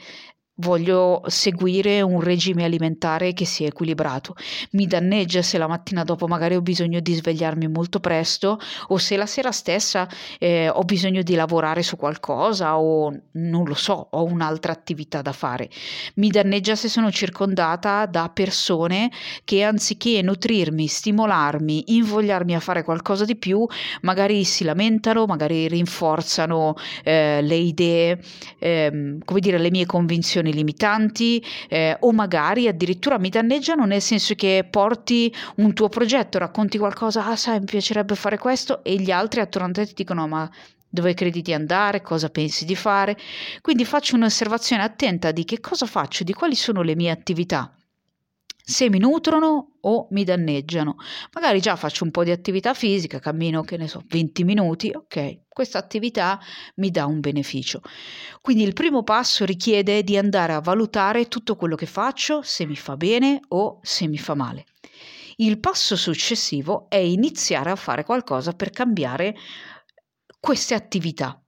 voglio 0.55 1.21
seguire 1.27 2.01
un 2.01 2.19
regime 2.21 2.63
alimentare 2.63 3.33
che 3.33 3.45
sia 3.45 3.67
equilibrato. 3.67 4.35
Mi 4.71 4.85
danneggia 4.85 5.41
se 5.41 5.57
la 5.57 5.67
mattina 5.67 6.03
dopo 6.03 6.27
magari 6.27 6.55
ho 6.55 6.61
bisogno 6.61 6.99
di 6.99 7.13
svegliarmi 7.13 7.67
molto 7.67 7.99
presto 7.99 8.59
o 8.87 8.97
se 8.97 9.17
la 9.17 9.25
sera 9.25 9.51
stessa 9.51 10.07
eh, 10.39 10.69
ho 10.69 10.83
bisogno 10.83 11.21
di 11.21 11.35
lavorare 11.35 11.81
su 11.83 11.95
qualcosa 11.95 12.77
o 12.77 13.11
non 13.33 13.65
lo 13.65 13.73
so, 13.73 14.07
ho 14.11 14.23
un'altra 14.23 14.71
attività 14.71 15.21
da 15.21 15.31
fare. 15.31 15.69
Mi 16.15 16.29
danneggia 16.29 16.75
se 16.75 16.89
sono 16.89 17.11
circondata 17.11 18.05
da 18.05 18.29
persone 18.29 19.11
che 19.43 19.63
anziché 19.63 20.21
nutrirmi, 20.21 20.87
stimolarmi, 20.87 21.95
invogliarmi 21.95 22.55
a 22.55 22.59
fare 22.59 22.83
qualcosa 22.83 23.25
di 23.25 23.35
più, 23.35 23.65
magari 24.01 24.43
si 24.43 24.63
lamentano, 24.63 25.25
magari 25.25 25.67
rinforzano 25.67 26.75
eh, 27.03 27.41
le 27.41 27.55
idee, 27.55 28.19
eh, 28.59 29.17
come 29.23 29.39
dire, 29.39 29.57
le 29.57 29.71
mie 29.71 29.85
convinzioni 29.85 30.40
condizioni 30.41 30.53
limitanti 30.53 31.43
eh, 31.69 31.95
o 31.99 32.11
magari 32.11 32.67
addirittura 32.67 33.17
mi 33.17 33.29
danneggiano 33.29 33.85
nel 33.85 34.01
senso 34.01 34.33
che 34.35 34.65
porti 34.69 35.33
un 35.57 35.73
tuo 35.73 35.89
progetto, 35.89 36.37
racconti 36.37 36.77
qualcosa, 36.77 37.25
ah 37.25 37.35
sai 37.35 37.59
mi 37.59 37.65
piacerebbe 37.65 38.15
fare 38.15 38.37
questo 38.37 38.83
e 38.83 38.95
gli 38.95 39.11
altri 39.11 39.39
attorno 39.39 39.69
a 39.69 39.71
te 39.71 39.87
ti 39.87 39.93
dicono 39.95 40.27
ma 40.27 40.49
dove 40.93 41.13
credi 41.13 41.41
di 41.41 41.53
andare, 41.53 42.01
cosa 42.01 42.29
pensi 42.29 42.65
di 42.65 42.75
fare. 42.75 43.17
Quindi 43.61 43.85
faccio 43.85 44.15
un'osservazione 44.15 44.83
attenta 44.83 45.31
di 45.31 45.45
che 45.45 45.61
cosa 45.61 45.85
faccio, 45.85 46.25
di 46.25 46.33
quali 46.33 46.55
sono 46.55 46.81
le 46.81 46.95
mie 46.95 47.11
attività 47.11 47.71
se 48.63 48.89
mi 48.89 48.99
nutrono 48.99 49.77
o 49.81 50.07
mi 50.11 50.23
danneggiano. 50.23 50.95
Magari 51.33 51.59
già 51.59 51.75
faccio 51.75 52.03
un 52.03 52.11
po' 52.11 52.23
di 52.23 52.31
attività 52.31 52.73
fisica, 52.73 53.19
cammino, 53.19 53.61
che 53.63 53.77
ne 53.77 53.87
so, 53.87 54.03
20 54.07 54.43
minuti, 54.43 54.91
ok, 54.93 55.41
questa 55.47 55.77
attività 55.77 56.39
mi 56.75 56.89
dà 56.91 57.05
un 57.05 57.19
beneficio. 57.19 57.81
Quindi 58.41 58.63
il 58.63 58.73
primo 58.73 59.03
passo 59.03 59.45
richiede 59.45 60.03
di 60.03 60.17
andare 60.17 60.53
a 60.53 60.61
valutare 60.61 61.27
tutto 61.27 61.55
quello 61.55 61.75
che 61.75 61.85
faccio, 61.85 62.41
se 62.41 62.65
mi 62.65 62.75
fa 62.75 62.95
bene 62.95 63.39
o 63.49 63.79
se 63.81 64.07
mi 64.07 64.17
fa 64.17 64.35
male. 64.35 64.65
Il 65.37 65.59
passo 65.59 65.95
successivo 65.95 66.85
è 66.89 66.97
iniziare 66.97 67.71
a 67.71 67.75
fare 67.75 68.03
qualcosa 68.03 68.53
per 68.53 68.69
cambiare 68.69 69.35
queste 70.39 70.75
attività. 70.75 71.41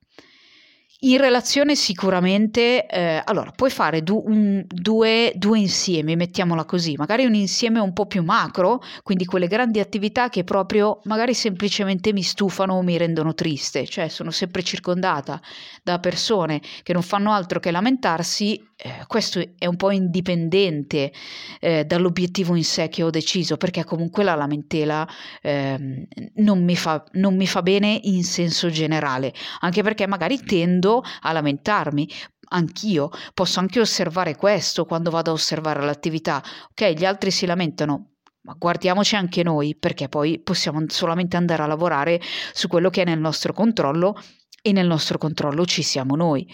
In 1.05 1.17
relazione 1.17 1.75
sicuramente, 1.75 2.85
eh, 2.85 3.21
allora 3.25 3.51
puoi 3.51 3.69
fare 3.69 4.03
du- 4.03 4.23
un, 4.25 4.63
due, 4.65 5.33
due, 5.35 5.59
insiemi, 5.59 6.15
mettiamola 6.15 6.63
così, 6.63 6.93
magari 6.95 7.25
un 7.25 7.33
insieme 7.33 7.81
un 7.81 7.91
po' 7.91 8.05
più 8.05 8.23
macro, 8.23 8.81
quindi 9.01 9.25
quelle 9.25 9.47
grandi 9.47 9.81
attività 9.81 10.29
che 10.29 10.45
proprio 10.45 11.01
magari 11.03 11.33
semplicemente 11.33 12.13
mi 12.13 12.23
stufano 12.23 12.75
o 12.75 12.81
mi 12.83 12.95
rendono 12.95 13.33
triste, 13.33 13.85
cioè 13.85 14.07
sono 14.07 14.31
sempre 14.31 14.63
circondata 14.63 15.41
da 15.83 15.99
persone 15.99 16.61
che 16.83 16.93
non 16.93 17.01
fanno 17.01 17.33
altro 17.33 17.59
che 17.59 17.71
lamentarsi, 17.71 18.65
eh, 18.77 19.03
questo 19.05 19.43
è 19.57 19.65
un 19.65 19.75
po' 19.75 19.91
indipendente 19.91 21.11
eh, 21.59 21.83
dall'obiettivo 21.83 22.55
in 22.55 22.63
sé 22.63 22.87
che 22.87 23.03
ho 23.03 23.09
deciso, 23.09 23.57
perché 23.57 23.83
comunque 23.83 24.23
la 24.23 24.35
lamentela 24.35 25.05
ehm, 25.41 26.05
non 26.35 26.63
mi, 26.63 26.77
fa, 26.77 27.03
non 27.13 27.35
mi 27.35 27.47
fa 27.47 27.61
bene 27.61 27.99
in 28.03 28.23
senso 28.23 28.69
generale, 28.69 29.33
anche 29.59 29.83
perché 29.83 30.07
magari 30.07 30.39
tendo 30.39 30.92
a 31.01 31.31
lamentarmi. 31.31 32.09
Anch'io 32.49 33.09
posso 33.33 33.59
anche 33.59 33.79
osservare 33.79 34.35
questo 34.35 34.85
quando 34.85 35.09
vado 35.09 35.31
a 35.31 35.33
osservare 35.33 35.81
l'attività. 35.81 36.43
Ok, 36.69 36.91
gli 36.91 37.05
altri 37.05 37.31
si 37.31 37.45
lamentano, 37.45 38.15
ma 38.41 38.55
guardiamoci 38.57 39.15
anche 39.15 39.43
noi, 39.43 39.75
perché 39.75 40.09
poi 40.09 40.39
possiamo 40.39 40.83
solamente 40.87 41.37
andare 41.37 41.63
a 41.63 41.67
lavorare 41.67 42.21
su 42.53 42.67
quello 42.67 42.89
che 42.89 43.03
è 43.03 43.05
nel 43.05 43.19
nostro 43.19 43.53
controllo 43.53 44.15
e 44.61 44.71
nel 44.71 44.87
nostro 44.87 45.17
controllo 45.17 45.65
ci 45.65 45.81
siamo 45.81 46.15
noi. 46.15 46.47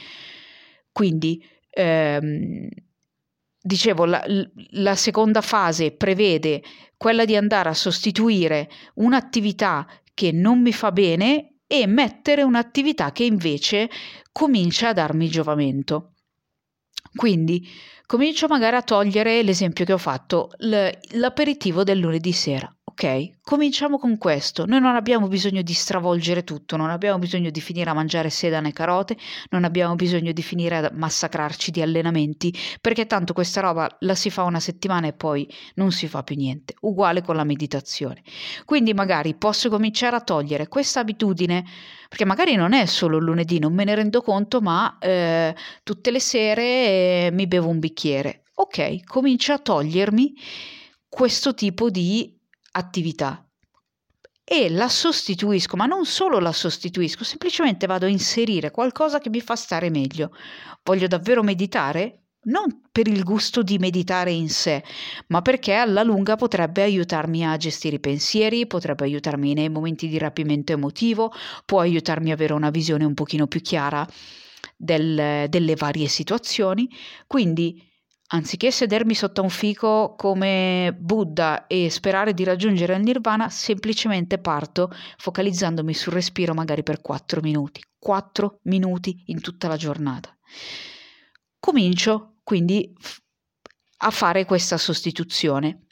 Quindi, 0.92 1.44
ehm, 1.70 2.68
dicevo, 3.62 4.06
la, 4.06 4.24
la 4.72 4.96
seconda 4.96 5.42
fase 5.42 5.92
prevede 5.92 6.62
quella 6.98 7.26
di 7.26 7.36
andare 7.36 7.70
a 7.70 7.74
sostituire 7.74 8.70
un'attività 8.96 9.88
che 10.14 10.32
non 10.32 10.62
mi 10.62 10.74
fa 10.74 10.92
bene 10.92 11.59
e 11.72 11.86
mettere 11.86 12.42
un'attività 12.42 13.12
che 13.12 13.24
invece 13.24 13.92
comincia 14.32 14.90
a 14.90 14.94
darmi 14.94 15.30
giovamento. 15.30 16.14
Quindi 17.14 17.70
comincio 18.08 18.48
magari 18.48 18.76
a 18.76 18.82
togliere 18.82 19.44
l'esempio 19.44 19.86
che 19.86 19.94
ho 19.94 20.00
fatto, 20.00 20.50
l'aperitivo 20.58 21.84
del 21.84 22.00
lunedì 22.00 22.32
sera. 22.32 22.76
Ok, 22.90 23.42
cominciamo 23.44 24.00
con 24.00 24.18
questo. 24.18 24.66
Noi 24.66 24.82
non 24.82 24.96
abbiamo 24.96 25.28
bisogno 25.28 25.62
di 25.62 25.74
stravolgere 25.74 26.44
tutto, 26.44 26.76
non 26.76 26.90
abbiamo 26.90 27.20
bisogno 27.20 27.52
di 27.52 27.62
finire 27.62 27.92
a 27.92 27.94
mangiare 27.94 28.32
sedane 28.32 28.70
e 28.70 28.74
carote, 28.74 29.16
non 29.52 29.64
abbiamo 29.64 29.94
bisogno 29.94 30.32
di 30.32 30.42
finire 30.42 30.78
a 30.78 30.92
massacrarci 30.92 31.70
di 31.70 31.84
allenamenti, 31.84 32.52
perché 32.82 33.06
tanto 33.06 33.34
questa 33.34 33.62
roba 33.62 33.96
la 34.00 34.16
si 34.16 34.32
fa 34.32 34.42
una 34.42 34.60
settimana 34.60 35.06
e 35.06 35.14
poi 35.14 35.48
non 35.76 35.92
si 35.92 36.08
fa 36.08 36.24
più 36.24 36.36
niente. 36.36 36.74
Uguale 36.82 37.22
con 37.22 37.36
la 37.36 37.44
meditazione. 37.44 38.24
Quindi 38.66 38.96
magari 38.96 39.36
posso 39.36 39.70
cominciare 39.70 40.16
a 40.16 40.22
togliere 40.22 40.68
questa 40.68 41.02
abitudine, 41.02 41.64
perché 42.10 42.26
magari 42.26 42.56
non 42.56 42.74
è 42.74 42.88
solo 42.88 43.18
il 43.18 43.24
lunedì, 43.24 43.60
non 43.60 43.72
me 43.72 43.84
ne 43.84 43.94
rendo 43.94 44.24
conto, 44.24 44.62
ma 44.62 44.98
eh, 44.98 45.56
tutte 45.84 46.10
le 46.10 46.20
sere 46.20 46.64
eh, 46.64 47.30
mi 47.34 47.46
bevo 47.46 47.70
un 47.70 47.78
bicchiere. 47.78 48.46
Ok, 48.56 49.04
comincio 49.04 49.54
a 49.54 49.60
togliermi 49.60 50.34
questo 51.08 51.54
tipo 51.54 51.92
di 51.92 52.38
attività 52.80 53.44
e 54.52 54.68
la 54.72 54.90
sostituisco, 54.90 55.76
ma 55.78 55.86
non 55.86 56.06
solo 56.06 56.40
la 56.40 56.52
sostituisco, 56.52 57.24
semplicemente 57.24 57.86
vado 57.86 58.08
a 58.08 58.10
inserire 58.10 58.72
qualcosa 58.72 59.20
che 59.20 59.30
mi 59.30 59.42
fa 59.42 59.56
stare 59.56 59.92
meglio. 59.92 60.32
Voglio 60.84 61.06
davvero 61.06 61.44
meditare? 61.44 62.24
Non 62.42 62.90
per 62.92 63.08
il 63.08 63.24
gusto 63.24 63.62
di 63.62 63.78
meditare 63.78 64.32
in 64.32 64.50
sé, 64.50 64.84
ma 65.28 65.44
perché 65.44 65.74
alla 65.74 66.02
lunga 66.02 66.36
potrebbe 66.36 66.82
aiutarmi 66.82 67.46
a 67.46 67.58
gestire 67.58 67.98
i 67.98 68.00
pensieri, 68.00 68.66
potrebbe 68.66 69.04
aiutarmi 69.04 69.54
nei 69.54 69.70
momenti 69.70 70.08
di 70.08 70.18
rapimento 70.18 70.72
emotivo, 70.72 71.32
può 71.64 71.82
aiutarmi 71.82 72.32
a 72.32 72.34
avere 72.34 72.54
una 72.54 72.72
visione 72.72 73.06
un 73.06 73.14
pochino 73.14 73.46
più 73.46 73.62
chiara 73.62 74.08
del, 74.76 75.46
delle 75.48 75.76
varie 75.76 76.08
situazioni. 76.08 76.90
Quindi 77.28 77.88
Anziché 78.32 78.70
sedermi 78.70 79.16
sotto 79.16 79.42
un 79.42 79.50
fico 79.50 80.14
come 80.16 80.96
Buddha 81.00 81.66
e 81.66 81.90
sperare 81.90 82.36
di 82.36 82.44
raggiungere 82.44 82.96
il 82.96 83.02
nirvana, 83.02 83.50
semplicemente 83.50 84.38
parto 84.38 84.92
focalizzandomi 85.18 85.94
sul 85.96 86.14
respiro 86.14 86.54
magari 86.54 86.84
per 86.84 87.02
4 87.02 87.42
minuti. 87.42 87.82
4 87.98 88.60
minuti 88.64 89.24
in 89.28 89.42
tutta 89.42 89.68
la 89.68 89.78
giornata. 89.78 90.32
Comincio 91.60 92.36
quindi 92.44 92.94
a 94.02 94.12
fare 94.12 94.46
questa 94.46 94.78
sostituzione. 94.78 95.88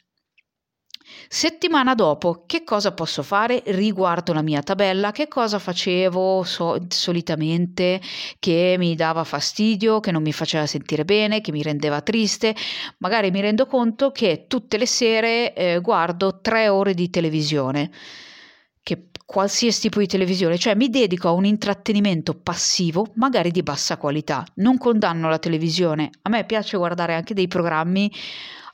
Settimana 1.28 1.94
dopo, 1.94 2.44
che 2.46 2.62
cosa 2.64 2.92
posso 2.92 3.22
fare? 3.22 3.62
Riguardo 3.66 4.32
la 4.32 4.42
mia 4.42 4.62
tabella, 4.62 5.10
che 5.10 5.26
cosa 5.26 5.58
facevo 5.58 6.42
so- 6.44 6.78
solitamente 6.88 8.00
che 8.38 8.76
mi 8.78 8.94
dava 8.94 9.24
fastidio, 9.24 10.00
che 10.00 10.10
non 10.12 10.22
mi 10.22 10.32
faceva 10.32 10.66
sentire 10.66 11.04
bene, 11.04 11.40
che 11.40 11.50
mi 11.50 11.62
rendeva 11.62 12.00
triste. 12.02 12.54
Magari 12.98 13.30
mi 13.30 13.40
rendo 13.40 13.66
conto 13.66 14.10
che 14.12 14.44
tutte 14.46 14.78
le 14.78 14.86
sere 14.86 15.54
eh, 15.54 15.80
guardo 15.80 16.40
tre 16.40 16.68
ore 16.68 16.94
di 16.94 17.10
televisione 17.10 17.90
qualsiasi 19.28 19.82
tipo 19.82 19.98
di 20.00 20.06
televisione, 20.06 20.56
cioè 20.56 20.74
mi 20.74 20.88
dedico 20.88 21.28
a 21.28 21.32
un 21.32 21.44
intrattenimento 21.44 22.32
passivo, 22.32 23.08
magari 23.16 23.50
di 23.50 23.62
bassa 23.62 23.98
qualità. 23.98 24.42
Non 24.54 24.78
condanno 24.78 25.28
la 25.28 25.38
televisione, 25.38 26.08
a 26.22 26.30
me 26.30 26.46
piace 26.46 26.78
guardare 26.78 27.12
anche 27.12 27.34
dei 27.34 27.46
programmi 27.46 28.10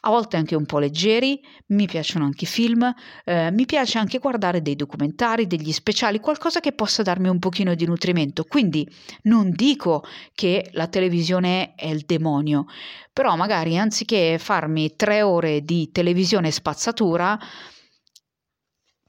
a 0.05 0.11
volte 0.11 0.37
anche 0.37 0.55
un 0.55 0.67
po' 0.67 0.79
leggeri, 0.79 1.41
mi 1.69 1.87
piacciono 1.87 2.25
anche 2.25 2.45
i 2.45 2.47
film, 2.47 2.93
eh, 3.25 3.51
mi 3.51 3.65
piace 3.65 3.99
anche 3.99 4.19
guardare 4.19 4.61
dei 4.61 4.77
documentari, 4.77 5.47
degli 5.47 5.73
speciali, 5.73 6.21
qualcosa 6.21 6.61
che 6.61 6.73
possa 6.73 7.03
darmi 7.03 7.29
un 7.29 7.39
pochino 7.39 7.75
di 7.75 7.87
nutrimento. 7.87 8.45
Quindi 8.45 8.89
non 9.23 9.51
dico 9.51 10.05
che 10.35 10.69
la 10.73 10.89
televisione 10.89 11.75
è 11.75 11.87
il 11.87 12.05
demonio, 12.07 12.67
però 13.13 13.35
magari 13.37 13.79
anziché 13.79 14.39
farmi 14.39 14.95
tre 14.95 15.23
ore 15.23 15.63
di 15.63 15.91
televisione 15.91 16.51
spazzatura, 16.51 17.39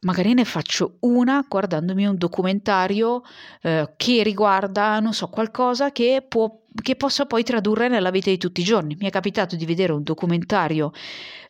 magari 0.02 0.34
ne 0.34 0.46
faccio 0.46 0.98
una 1.02 1.46
guardandomi 1.48 2.06
un 2.06 2.18
documentario 2.18 3.22
eh, 3.62 3.94
che 3.98 4.24
riguarda, 4.24 5.00
non 5.00 5.14
so, 5.14 5.28
qualcosa 5.28 5.92
che, 5.92 6.24
può, 6.28 6.65
che 6.82 6.96
possa 6.96 7.26
poi 7.26 7.44
tradurre 7.44 7.88
nella 7.88 8.12
vita 8.12 8.30
di 8.30 8.38
tutti 8.38 8.62
i 8.62 8.66
giorni. 8.66 8.96
Mi 9.00 9.08
è 9.08 9.10
capitato 9.10 9.56
di 9.56 9.66
vedere 9.66 9.94
un 9.94 10.04
documentario 10.04 10.92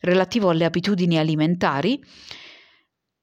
relativo 0.00 0.50
alle 0.50 0.64
abitudini 0.64 1.18
alimentari 1.18 2.02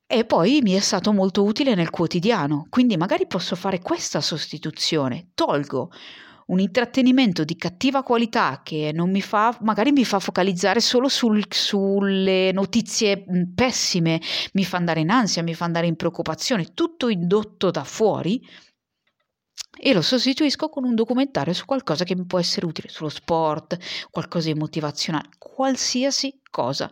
e 0.06 0.26
poi 0.26 0.60
mi 0.62 0.74
è 0.74 0.80
stato 0.80 1.12
molto 1.12 1.44
utile 1.44 1.76
nel 1.76 1.90
quotidiano, 1.90 2.68
quindi 2.70 2.98
magari 2.98 3.26
posso 3.26 3.56
fare 3.56 3.80
questa 3.80 4.22
sostituzione, 4.22 5.32
tolgo 5.34 5.90
un 6.48 6.60
intrattenimento 6.60 7.44
di 7.44 7.56
cattiva 7.56 8.04
qualità 8.04 8.62
che 8.64 8.92
non 8.94 9.10
mi 9.10 9.22
fa, 9.22 9.58
magari 9.62 9.92
mi 9.92 10.04
fa 10.04 10.20
focalizzare 10.20 10.82
solo 10.82 11.08
sul, 11.08 11.46
sulle 11.50 12.52
notizie 12.52 13.24
pessime, 13.56 14.22
mi 14.54 14.66
fa 14.66 14.78
andare 14.78 15.00
in 15.00 15.10
ansia, 15.10 15.42
mi 15.42 15.54
fa 15.54 15.66
andare 15.66 15.88
in 15.88 15.96
preoccupazione, 15.96 16.74
tutto 16.74 17.08
indotto 17.08 17.72
da 17.72 17.84
fuori 17.84 18.46
e 19.86 19.92
lo 19.92 20.02
sostituisco 20.02 20.70
con 20.70 20.86
un 20.86 20.96
documentario 20.96 21.52
su 21.52 21.66
qualcosa 21.66 22.06
che 22.06 22.16
mi 22.16 22.24
può 22.24 22.40
essere 22.40 22.66
utile, 22.66 22.88
sullo 22.88 23.10
sport, 23.10 23.78
qualcosa 24.12 24.48
di 24.48 24.58
motivazionale, 24.58 25.28
qualsiasi 25.38 26.40
cosa. 26.54 26.92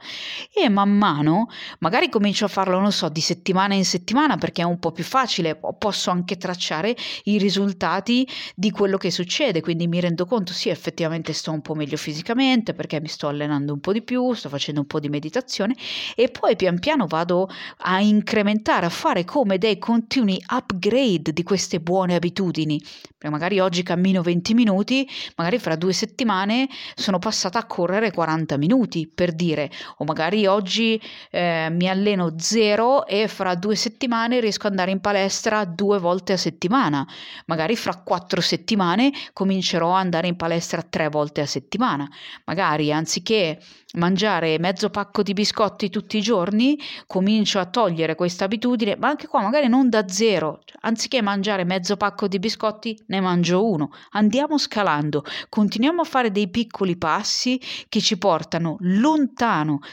E 0.51 0.67
man 0.69 0.89
mano, 0.89 1.47
magari 1.79 2.09
comincio 2.09 2.45
a 2.45 2.47
farlo, 2.47 2.79
non 2.79 2.91
so, 2.91 3.09
di 3.09 3.21
settimana 3.21 3.75
in 3.75 3.85
settimana 3.85 4.37
perché 4.37 4.63
è 4.63 4.65
un 4.65 4.79
po' 4.79 4.91
più 4.91 5.03
facile, 5.03 5.59
posso 5.77 6.09
anche 6.09 6.37
tracciare 6.37 6.95
i 7.25 7.37
risultati 7.37 8.27
di 8.55 8.71
quello 8.71 8.97
che 8.97 9.11
succede, 9.11 9.61
quindi 9.61 9.85
mi 9.85 9.99
rendo 9.99 10.25
conto, 10.25 10.51
sì, 10.51 10.69
effettivamente 10.69 11.31
sto 11.33 11.51
un 11.51 11.61
po' 11.61 11.75
meglio 11.75 11.95
fisicamente 11.95 12.73
perché 12.73 12.99
mi 12.99 13.07
sto 13.07 13.27
allenando 13.27 13.71
un 13.71 13.79
po' 13.79 13.93
di 13.93 14.01
più, 14.01 14.33
sto 14.33 14.49
facendo 14.49 14.79
un 14.79 14.87
po' 14.87 14.99
di 14.99 15.09
meditazione 15.09 15.75
e 16.15 16.29
poi 16.29 16.55
pian 16.55 16.79
piano 16.79 17.05
vado 17.05 17.47
a 17.77 17.99
incrementare, 17.99 18.87
a 18.87 18.89
fare 18.89 19.25
come 19.25 19.59
dei 19.59 19.77
continui 19.77 20.43
upgrade 20.49 21.33
di 21.33 21.43
queste 21.43 21.79
buone 21.79 22.15
abitudini. 22.15 22.81
Perché 22.81 23.29
magari 23.29 23.59
oggi 23.59 23.83
cammino 23.83 24.23
20 24.23 24.55
minuti, 24.55 25.07
magari 25.35 25.59
fra 25.59 25.75
due 25.75 25.93
settimane 25.93 26.67
sono 26.95 27.19
passata 27.19 27.59
a 27.59 27.67
correre 27.67 28.11
40 28.11 28.57
minuti 28.57 29.07
per 29.07 29.33
dire 29.33 29.50
dire, 29.51 29.69
o 29.97 30.05
magari 30.05 30.45
oggi 30.45 31.01
eh, 31.29 31.67
mi 31.71 31.89
alleno 31.89 32.33
zero 32.37 33.05
e 33.05 33.27
fra 33.27 33.55
due 33.55 33.75
settimane 33.75 34.39
riesco 34.39 34.67
ad 34.67 34.71
andare 34.71 34.91
in 34.91 35.01
palestra 35.01 35.65
due 35.65 35.99
volte 35.99 36.33
a 36.33 36.37
settimana, 36.37 37.05
magari 37.45 37.75
fra 37.75 38.01
quattro 38.03 38.41
settimane 38.41 39.11
comincerò 39.33 39.93
ad 39.93 40.03
andare 40.03 40.27
in 40.27 40.35
palestra 40.35 40.81
tre 40.81 41.09
volte 41.09 41.41
a 41.41 41.45
settimana, 41.45 42.09
magari 42.45 42.91
anziché 42.91 43.59
mangiare 43.93 44.57
mezzo 44.57 44.89
pacco 44.89 45.21
di 45.21 45.33
biscotti 45.33 45.89
tutti 45.89 46.17
i 46.17 46.21
giorni, 46.21 46.79
comincio 47.07 47.59
a 47.59 47.65
togliere 47.65 48.15
questa 48.15 48.45
abitudine, 48.45 48.95
ma 48.95 49.09
anche 49.09 49.27
qua 49.27 49.41
magari 49.41 49.67
non 49.67 49.89
da 49.89 50.07
zero, 50.07 50.61
anziché 50.81 51.21
mangiare 51.21 51.65
mezzo 51.65 51.97
pacco 51.97 52.27
di 52.27 52.39
biscotti 52.39 52.97
ne 53.07 53.19
mangio 53.19 53.69
uno. 53.69 53.91
Andiamo 54.11 54.57
scalando, 54.57 55.23
continuiamo 55.49 56.01
a 56.01 56.05
fare 56.05 56.31
dei 56.31 56.49
piccoli 56.49 56.95
passi 56.95 57.59
che 57.89 57.99
ci 57.99 58.17
portano 58.17 58.77
lontano 58.79 59.40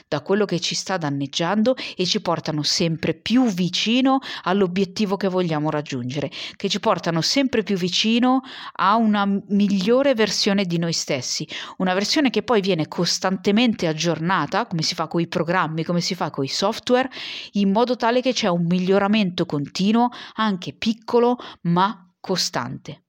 da 0.09 0.21
quello 0.21 0.45
che 0.45 0.61
ci 0.61 0.75
sta 0.75 0.99
danneggiando 0.99 1.75
e 1.97 2.05
ci 2.05 2.21
portano 2.21 2.63
sempre 2.63 3.15
più 3.15 3.47
vicino 3.47 4.19
all'obiettivo 4.43 5.17
che 5.17 5.29
vogliamo 5.29 5.71
raggiungere, 5.71 6.31
che 6.57 6.69
ci 6.69 6.81
portano 6.81 7.23
sempre 7.23 7.63
più 7.63 7.77
vicino 7.77 8.43
a 8.75 8.97
una 8.97 9.25
migliore 9.25 10.15
versione 10.15 10.65
di 10.65 10.79
noi 10.79 10.93
stessi, 10.93 11.49
una 11.79 11.95
versione 11.95 12.29
che 12.29 12.43
poi 12.43 12.61
viene 12.61 12.89
costantemente 12.89 13.87
aggiornata, 13.87 14.67
come 14.67 14.83
si 14.83 14.95
fa 14.95 15.07
con 15.07 15.23
i 15.23 15.29
programmi, 15.29 15.83
come 15.83 16.03
si 16.03 16.15
fa 16.15 16.29
con 16.29 16.45
i 16.45 16.49
software, 16.49 17.09
in 17.53 17.71
modo 17.71 17.97
tale 17.97 18.21
che 18.21 18.35
c'è 18.35 18.49
un 18.49 18.67
miglioramento 18.67 19.47
continuo, 19.47 20.11
anche 20.35 20.75
piccolo, 20.75 21.39
ma 21.63 22.13
costante. 22.21 23.08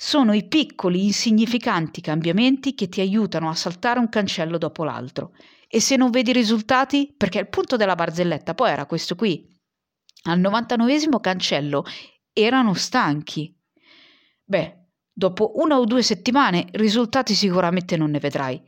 Sono 0.00 0.32
i 0.32 0.46
piccoli, 0.46 1.06
insignificanti 1.06 2.00
cambiamenti 2.00 2.76
che 2.76 2.88
ti 2.88 3.00
aiutano 3.00 3.48
a 3.48 3.54
saltare 3.56 3.98
un 3.98 4.08
cancello 4.08 4.56
dopo 4.56 4.84
l'altro. 4.84 5.32
E 5.66 5.80
se 5.80 5.96
non 5.96 6.12
vedi 6.12 6.32
risultati, 6.32 7.12
perché 7.16 7.40
il 7.40 7.48
punto 7.48 7.74
della 7.74 7.96
barzelletta 7.96 8.54
poi 8.54 8.70
era 8.70 8.86
questo 8.86 9.16
qui. 9.16 9.44
Al 10.26 10.38
99 10.38 11.18
cancello 11.20 11.84
erano 12.32 12.74
stanchi. 12.74 13.52
Beh, 14.44 14.86
dopo 15.12 15.54
una 15.56 15.80
o 15.80 15.84
due 15.84 16.04
settimane 16.04 16.68
risultati 16.74 17.34
sicuramente 17.34 17.96
non 17.96 18.12
ne 18.12 18.20
vedrai. 18.20 18.62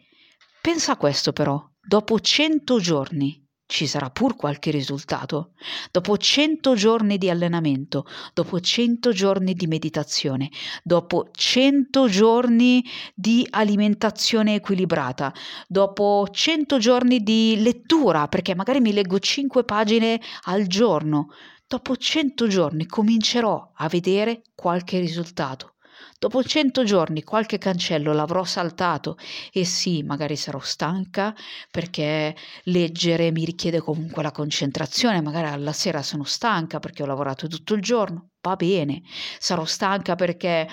Pensa 0.61 0.93
a 0.93 0.97
questo 0.97 1.33
però, 1.33 1.65
dopo 1.81 2.19
cento 2.19 2.81
giorni 2.81 3.49
ci 3.71 3.87
sarà 3.87 4.11
pur 4.11 4.35
qualche 4.35 4.73
risultato. 4.73 5.53
Dopo 5.93 6.19
cento 6.19 6.75
giorni 6.75 7.17
di 7.19 7.31
allenamento, 7.31 8.05
dopo 8.35 8.61
cento 8.61 9.13
giorni 9.13 9.55
di 9.55 9.69
meditazione, 9.69 10.51
dopo 10.83 11.29
cento 11.33 12.09
giorni 12.09 12.85
di 13.15 13.47
alimentazione 13.49 14.57
equilibrata, 14.57 15.33
dopo 15.69 16.27
cento 16.33 16.79
giorni 16.79 17.23
di 17.23 17.61
lettura, 17.63 18.27
perché 18.27 18.57
magari 18.57 18.81
mi 18.81 18.93
leggo 18.93 19.21
cinque 19.21 19.63
pagine 19.63 20.21
al 20.47 20.67
giorno, 20.67 21.29
dopo 21.69 21.97
cento 21.97 22.49
giorni 22.49 22.87
comincerò 22.87 23.71
a 23.73 23.89
vedere 23.89 24.43
qualche 24.55 24.99
risultato. 24.99 25.75
Dopo 26.23 26.45
cento 26.45 26.85
giorni 26.85 27.23
qualche 27.25 27.57
cancello 27.57 28.13
l'avrò 28.13 28.45
saltato 28.45 29.17
e 29.51 29.65
sì, 29.65 30.03
magari 30.03 30.37
sarò 30.37 30.59
stanca 30.61 31.35
perché 31.71 32.37
leggere 32.65 33.31
mi 33.33 33.43
richiede 33.47 33.81
comunque 33.81 34.23
la 34.23 34.31
concentrazione, 34.31 35.23
magari 35.23 35.47
alla 35.47 35.73
sera 35.73 36.03
sono 36.03 36.25
stanca 36.25 36.79
perché 36.79 37.03
ho 37.03 37.07
lavorato 37.07 37.47
tutto 37.49 37.73
il 37.73 37.81
giorno, 37.81 38.33
va 38.43 38.55
bene, 38.55 39.01
sarò 39.39 39.65
stanca 39.65 40.15
perché 40.15 40.69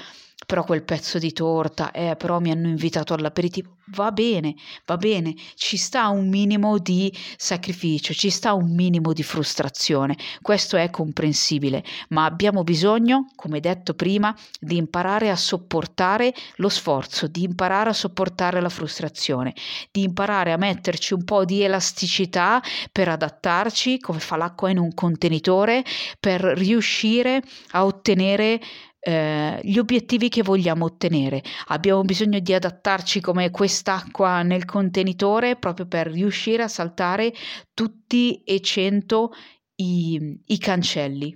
però 0.48 0.64
quel 0.64 0.84
pezzo 0.84 1.20
di 1.20 1.34
torta, 1.34 1.92
eh, 1.92 2.16
però 2.16 2.40
mi 2.40 2.52
hanno 2.52 2.70
invitato 2.70 3.14
all'aperitivo, 3.14 3.76
va 3.88 4.14
bene, 4.14 4.56
va 4.86 4.96
bene, 4.96 5.36
ci 5.56 5.76
sta 5.76 6.08
un 6.08 6.30
minimo 6.30 6.78
di 6.78 7.14
sacrificio, 7.36 8.14
ci 8.14 8.30
sta 8.30 8.54
un 8.54 8.74
minimo 8.74 9.12
di 9.12 9.24
frustrazione, 9.24 10.16
questo 10.42 10.78
è 10.78 10.90
comprensibile, 10.90 11.84
ma 12.10 12.24
abbiamo 12.24 12.64
bisogno, 12.64 13.26
come 13.36 13.60
detto 13.60 13.94
prima, 13.94 14.34
di 14.58 14.78
imparare 14.78 15.30
a 15.30 15.36
sopportare 15.36 16.34
lo 16.56 16.70
sforzo, 16.70 17.28
di 17.28 17.44
imparare 17.44 17.90
a 17.90 17.94
sopportare 17.94 18.62
la 18.62 18.70
frustrazione, 18.70 19.54
di 19.92 20.04
imparare 20.04 20.54
a 20.54 20.58
metterci 20.58 21.14
un 21.14 21.26
po' 21.26 21.44
di 21.44 21.62
elasticità 21.62 22.64
per 22.90 23.10
adattarci, 23.10 24.00
come 24.00 24.20
fa 24.20 24.38
l'acqua 24.38 24.70
in 24.70 24.80
un 24.80 24.94
contenitore, 24.94 25.84
per 26.22 26.40
riuscire 26.40 27.44
a 27.72 27.84
ottenere 27.84 28.62
eh, 29.08 29.62
gli 29.64 29.78
obiettivi 29.78 30.28
che 30.28 30.44
vogliamo 30.44 30.84
ottenere. 30.84 31.42
Abbiamo 31.68 32.02
bisogno 32.02 32.40
di 32.40 32.54
adattarci 32.54 33.22
come 33.22 33.52
quest'acqua 33.52 34.42
nel 34.42 34.66
contenitore 34.66 35.56
proprio 35.56 35.88
per 35.88 36.08
riuscire 36.08 36.64
a 36.64 36.68
saltare 36.68 37.34
tutti 37.74 38.44
e 38.44 38.60
cento 38.60 39.32
i, 39.76 40.42
i 40.48 40.58
cancelli. 40.58 41.34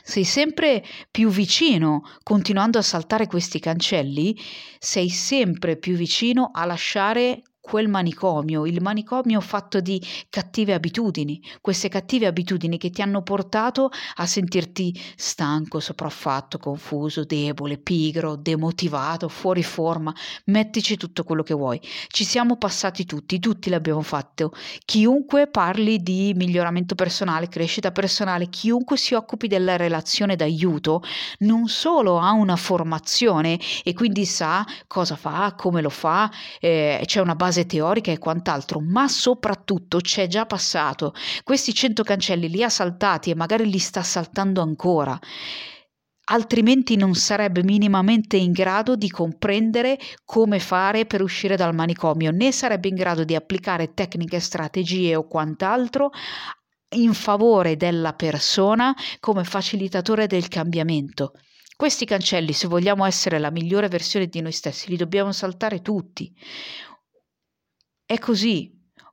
Sei 0.00 0.22
sempre 0.22 0.84
più 1.10 1.28
vicino, 1.28 2.02
continuando 2.22 2.78
a 2.78 2.82
saltare 2.82 3.26
questi 3.26 3.58
cancelli, 3.58 4.38
sei 4.78 5.08
sempre 5.08 5.76
più 5.76 5.96
vicino 5.96 6.50
a 6.52 6.64
lasciare 6.66 7.42
quel 7.64 7.88
manicomio, 7.88 8.66
il 8.66 8.82
manicomio 8.82 9.40
fatto 9.40 9.80
di 9.80 9.98
cattive 10.28 10.74
abitudini, 10.74 11.40
queste 11.62 11.88
cattive 11.88 12.26
abitudini 12.26 12.76
che 12.76 12.90
ti 12.90 13.00
hanno 13.00 13.22
portato 13.22 13.88
a 14.16 14.26
sentirti 14.26 14.94
stanco, 15.16 15.80
sopraffatto, 15.80 16.58
confuso, 16.58 17.24
debole, 17.24 17.78
pigro, 17.78 18.36
demotivato, 18.36 19.30
fuori 19.30 19.62
forma, 19.62 20.14
mettici 20.44 20.98
tutto 20.98 21.24
quello 21.24 21.42
che 21.42 21.54
vuoi. 21.54 21.80
Ci 22.08 22.22
siamo 22.24 22.58
passati 22.58 23.06
tutti, 23.06 23.38
tutti 23.38 23.70
l'abbiamo 23.70 24.02
fatto. 24.02 24.52
Chiunque 24.84 25.46
parli 25.46 26.02
di 26.02 26.34
miglioramento 26.36 26.94
personale, 26.94 27.48
crescita 27.48 27.92
personale, 27.92 28.50
chiunque 28.50 28.98
si 28.98 29.14
occupi 29.14 29.46
della 29.46 29.76
relazione 29.76 30.36
d'aiuto, 30.36 31.02
non 31.38 31.66
solo 31.68 32.18
ha 32.18 32.32
una 32.32 32.56
formazione 32.56 33.58
e 33.82 33.94
quindi 33.94 34.26
sa 34.26 34.66
cosa 34.86 35.16
fa, 35.16 35.54
come 35.56 35.80
lo 35.80 35.88
fa, 35.88 36.30
eh, 36.60 37.00
c'è 37.06 37.20
una 37.22 37.34
base 37.34 37.52
base 37.54 37.66
teorica 37.66 38.10
e 38.10 38.18
quant'altro, 38.18 38.80
ma 38.80 39.06
soprattutto 39.06 39.98
c'è 39.98 40.26
già 40.26 40.44
passato. 40.44 41.14
Questi 41.44 41.72
100 41.72 42.02
cancelli 42.02 42.48
li 42.48 42.64
ha 42.64 42.68
saltati 42.68 43.30
e 43.30 43.36
magari 43.36 43.70
li 43.70 43.78
sta 43.78 44.02
saltando 44.02 44.60
ancora 44.60 45.18
altrimenti 46.26 46.96
non 46.96 47.12
sarebbe 47.12 47.62
minimamente 47.62 48.38
in 48.38 48.52
grado 48.52 48.96
di 48.96 49.10
comprendere 49.10 49.98
come 50.24 50.58
fare 50.58 51.04
per 51.04 51.20
uscire 51.20 51.54
dal 51.54 51.74
manicomio, 51.74 52.30
né 52.30 52.50
sarebbe 52.50 52.88
in 52.88 52.94
grado 52.94 53.24
di 53.24 53.34
applicare 53.34 53.92
tecniche, 53.92 54.40
strategie 54.40 55.16
o 55.16 55.26
quant'altro 55.26 56.12
in 56.94 57.12
favore 57.12 57.76
della 57.76 58.14
persona 58.14 58.94
come 59.20 59.44
facilitatore 59.44 60.26
del 60.26 60.48
cambiamento. 60.48 61.32
Questi 61.76 62.06
cancelli, 62.06 62.54
se 62.54 62.68
vogliamo 62.68 63.04
essere 63.04 63.38
la 63.38 63.50
migliore 63.50 63.88
versione 63.88 64.26
di 64.26 64.40
noi 64.40 64.52
stessi, 64.52 64.88
li 64.88 64.96
dobbiamo 64.96 65.32
saltare 65.32 65.82
tutti. 65.82 66.32
È 68.06 68.18
così, 68.18 68.70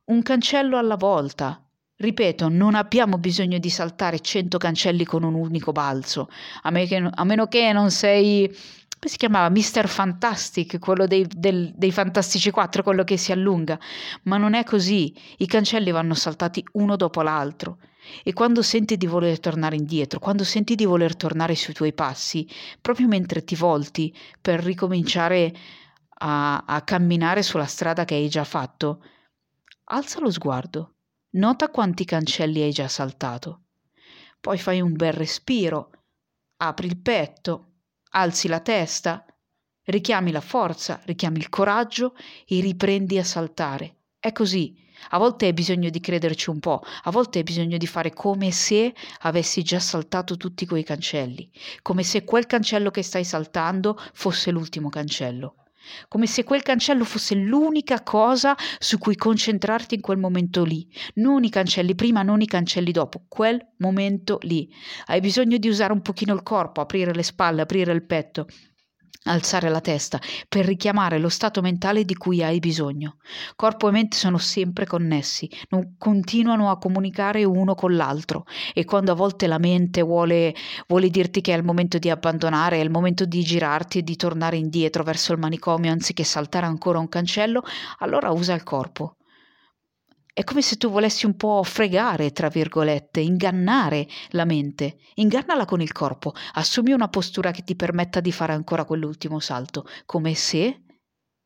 un 0.07 0.21
cancello 0.21 0.77
alla 0.77 0.97
volta. 0.97 1.65
Ripeto, 1.95 2.49
non 2.49 2.75
abbiamo 2.75 3.17
bisogno 3.17 3.57
di 3.57 3.69
saltare 3.69 4.19
cento 4.19 4.57
cancelli 4.57 5.05
con 5.05 5.23
un 5.23 5.33
unico 5.33 5.71
balzo, 5.71 6.27
a, 6.63 6.71
me 6.71 6.85
che, 6.85 6.97
a 6.97 7.23
meno 7.23 7.47
che 7.47 7.71
non 7.71 7.89
sei 7.89 8.47
come 8.49 9.13
si 9.13 9.17
chiamava? 9.17 9.49
Mr. 9.49 9.87
Fantastic, 9.87 10.77
quello 10.77 11.07
dei, 11.07 11.25
del, 11.25 11.71
dei, 11.73 11.91
Fantastici 11.91 12.51
4, 12.51 12.83
quello 12.83 13.05
che 13.05 13.15
si 13.15 13.31
allunga. 13.31 13.79
Ma 14.23 14.37
non 14.37 14.53
è 14.53 14.65
così, 14.65 15.15
i 15.37 15.47
cancelli 15.47 15.89
vanno 15.89 16.13
saltati 16.13 16.63
uno 16.73 16.97
dopo 16.97 17.21
l'altro. 17.21 17.77
E 18.23 18.33
quando 18.33 18.61
senti 18.61 18.97
di 18.97 19.07
voler 19.07 19.39
tornare 19.39 19.77
indietro, 19.77 20.19
quando 20.19 20.43
senti 20.43 20.75
di 20.75 20.85
voler 20.85 21.15
tornare 21.15 21.55
sui 21.55 21.73
tuoi 21.73 21.93
passi, 21.93 22.45
proprio 22.81 23.07
mentre 23.07 23.43
ti 23.43 23.55
volti 23.55 24.13
per 24.39 24.61
ricominciare 24.61 25.51
a, 26.23 26.63
a 26.65 26.81
camminare 26.81 27.41
sulla 27.41 27.65
strada 27.65 28.05
che 28.05 28.15
hai 28.15 28.29
già 28.29 28.43
fatto, 28.43 29.03
alza 29.85 30.19
lo 30.19 30.31
sguardo, 30.31 30.95
nota 31.31 31.69
quanti 31.69 32.05
cancelli 32.05 32.61
hai 32.61 32.71
già 32.71 32.87
saltato. 32.87 33.63
Poi 34.39 34.57
fai 34.57 34.81
un 34.81 34.93
bel 34.93 35.13
respiro, 35.13 35.91
apri 36.57 36.87
il 36.87 36.97
petto, 36.97 37.71
alzi 38.11 38.47
la 38.47 38.59
testa, 38.59 39.25
richiami 39.85 40.31
la 40.31 40.41
forza, 40.41 41.01
richiami 41.05 41.39
il 41.39 41.49
coraggio 41.49 42.15
e 42.45 42.59
riprendi 42.61 43.17
a 43.17 43.23
saltare. 43.23 43.95
È 44.19 44.31
così. 44.31 44.77
A 45.09 45.17
volte 45.17 45.47
hai 45.47 45.53
bisogno 45.53 45.89
di 45.89 45.99
crederci 45.99 46.51
un 46.51 46.59
po', 46.59 46.83
a 47.03 47.09
volte 47.09 47.39
hai 47.39 47.43
bisogno 47.43 47.77
di 47.77 47.87
fare 47.87 48.13
come 48.13 48.51
se 48.51 48.93
avessi 49.21 49.63
già 49.63 49.79
saltato 49.79 50.37
tutti 50.37 50.67
quei 50.67 50.83
cancelli, 50.83 51.49
come 51.81 52.03
se 52.03 52.23
quel 52.23 52.45
cancello 52.45 52.91
che 52.91 53.01
stai 53.01 53.23
saltando 53.23 53.99
fosse 54.13 54.51
l'ultimo 54.51 54.89
cancello 54.89 55.55
come 56.07 56.27
se 56.27 56.43
quel 56.43 56.61
cancello 56.61 57.03
fosse 57.03 57.35
l'unica 57.35 58.01
cosa 58.03 58.55
su 58.79 58.97
cui 58.97 59.15
concentrarti 59.15 59.95
in 59.95 60.01
quel 60.01 60.17
momento 60.17 60.63
lì. 60.63 60.87
Non 61.15 61.43
i 61.43 61.49
cancelli 61.49 61.95
prima, 61.95 62.21
non 62.21 62.41
i 62.41 62.47
cancelli 62.47 62.91
dopo, 62.91 63.25
quel 63.27 63.59
momento 63.77 64.37
lì. 64.41 64.69
Hai 65.05 65.19
bisogno 65.19 65.57
di 65.57 65.67
usare 65.67 65.93
un 65.93 66.01
pochino 66.01 66.33
il 66.33 66.43
corpo, 66.43 66.81
aprire 66.81 67.13
le 67.13 67.23
spalle, 67.23 67.61
aprire 67.61 67.91
il 67.93 68.03
petto, 68.03 68.47
alzare 69.23 69.69
la 69.69 69.81
testa 69.81 70.19
per 70.47 70.65
richiamare 70.65 71.19
lo 71.19 71.29
stato 71.29 71.61
mentale 71.61 72.05
di 72.05 72.15
cui 72.15 72.43
hai 72.43 72.59
bisogno. 72.59 73.17
Corpo 73.55 73.87
e 73.87 73.91
mente 73.91 74.17
sono 74.17 74.37
sempre 74.37 74.85
connessi, 74.85 75.49
continuano 75.97 76.71
a 76.71 76.77
comunicare 76.77 77.43
uno 77.43 77.75
con 77.75 77.95
l'altro 77.95 78.45
e 78.73 78.85
quando 78.85 79.11
a 79.11 79.15
volte 79.15 79.47
la 79.47 79.59
mente 79.59 80.01
vuole, 80.01 80.55
vuole 80.87 81.09
dirti 81.09 81.41
che 81.41 81.53
è 81.53 81.57
il 81.57 81.63
momento 81.63 81.97
di 81.97 82.09
abbandonare, 82.09 82.77
è 82.77 82.83
il 82.83 82.89
momento 82.89 83.25
di 83.25 83.41
girarti 83.43 83.99
e 83.99 84.03
di 84.03 84.15
tornare 84.15 84.57
indietro 84.57 85.03
verso 85.03 85.33
il 85.33 85.39
manicomio 85.39 85.91
anziché 85.91 86.23
saltare 86.23 86.65
ancora 86.65 86.99
un 86.99 87.09
cancello, 87.09 87.63
allora 87.99 88.31
usa 88.31 88.53
il 88.53 88.63
corpo. 88.63 89.15
È 90.33 90.43
come 90.45 90.61
se 90.61 90.77
tu 90.77 90.89
volessi 90.89 91.25
un 91.25 91.35
po' 91.35 91.61
fregare, 91.63 92.31
tra 92.31 92.47
virgolette, 92.47 93.19
ingannare 93.19 94.07
la 94.29 94.45
mente. 94.45 94.97
Ingannala 95.15 95.65
con 95.65 95.81
il 95.81 95.91
corpo, 95.91 96.33
assumi 96.53 96.93
una 96.93 97.09
postura 97.09 97.51
che 97.51 97.63
ti 97.63 97.75
permetta 97.75 98.21
di 98.21 98.31
fare 98.31 98.53
ancora 98.53 98.85
quell'ultimo 98.85 99.39
salto, 99.39 99.85
come 100.05 100.33
se 100.33 100.83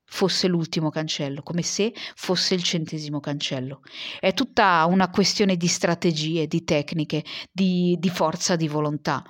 fosse 0.08 0.48
l'ultimo 0.48 0.92
cancello, 0.92 1.42
come 1.42 1.64
se 1.64 1.94
fosse 2.16 2.54
il 2.54 2.62
centesimo 2.62 3.20
cancello. 3.20 3.82
È 4.20 4.34
tutta 4.34 4.86
una 4.86 5.10
questione 5.10 5.58
di 5.58 5.68
strategie, 5.68 6.46
di 6.46 6.64
tecniche, 6.64 7.24
di, 7.52 7.98
di 8.00 8.10
forza 8.10 8.56
di 8.56 8.68
volontà. 8.68 9.24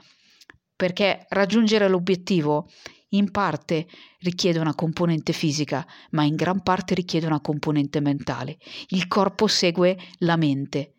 Perché 0.76 1.26
raggiungere 1.30 1.88
l'obiettivo 1.88 2.70
in 3.10 3.32
parte 3.32 3.88
richiede 4.20 4.60
una 4.60 4.76
componente 4.76 5.34
fisica, 5.34 5.86
ma 6.12 6.24
in 6.24 6.36
gran 6.36 6.62
parte 6.62 6.96
richiede 6.96 7.28
una 7.28 7.42
componente 7.42 8.00
mentale. 8.00 8.58
Il 8.88 9.08
corpo 9.08 9.48
segue 9.48 9.98
la 10.20 10.36
mente 10.36 10.96